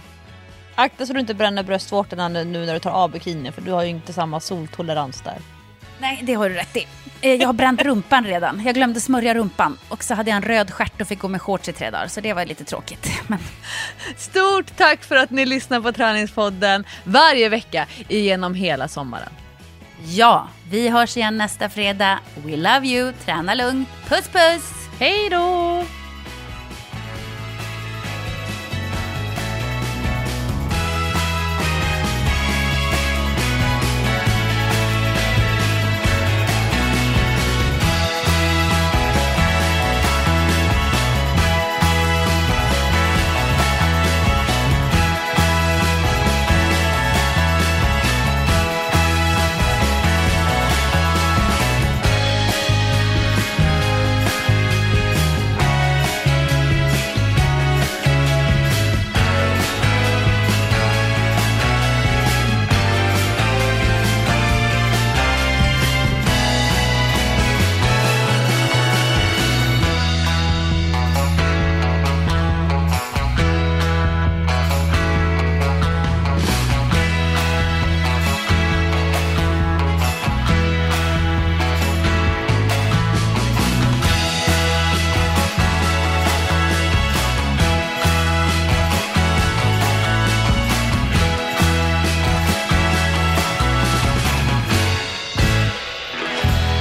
[0.75, 3.83] Akta så du inte bränner bröstvårtorna nu när du tar av bikinin för du har
[3.83, 5.39] ju inte samma soltolerans där.
[6.01, 6.87] Nej, det har du rätt i.
[7.21, 8.63] Eh, jag har bränt rumpan redan.
[8.65, 9.79] Jag glömde smörja rumpan.
[9.89, 12.07] Och så hade jag en röd stjärt och fick gå med shorts i tre dagar.
[12.07, 13.09] Så det var lite tråkigt.
[13.27, 13.39] Men...
[14.17, 19.33] Stort tack för att ni lyssnar på Träningspodden varje vecka genom hela sommaren.
[20.05, 22.19] Ja, vi hörs igen nästa fredag.
[22.45, 23.13] We love you.
[23.25, 23.89] Träna lugnt.
[24.09, 24.73] Puss puss!
[24.99, 25.85] Hej då!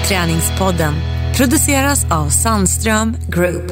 [0.09, 0.93] Träningspodden
[1.37, 3.71] produceras av Sandström Group.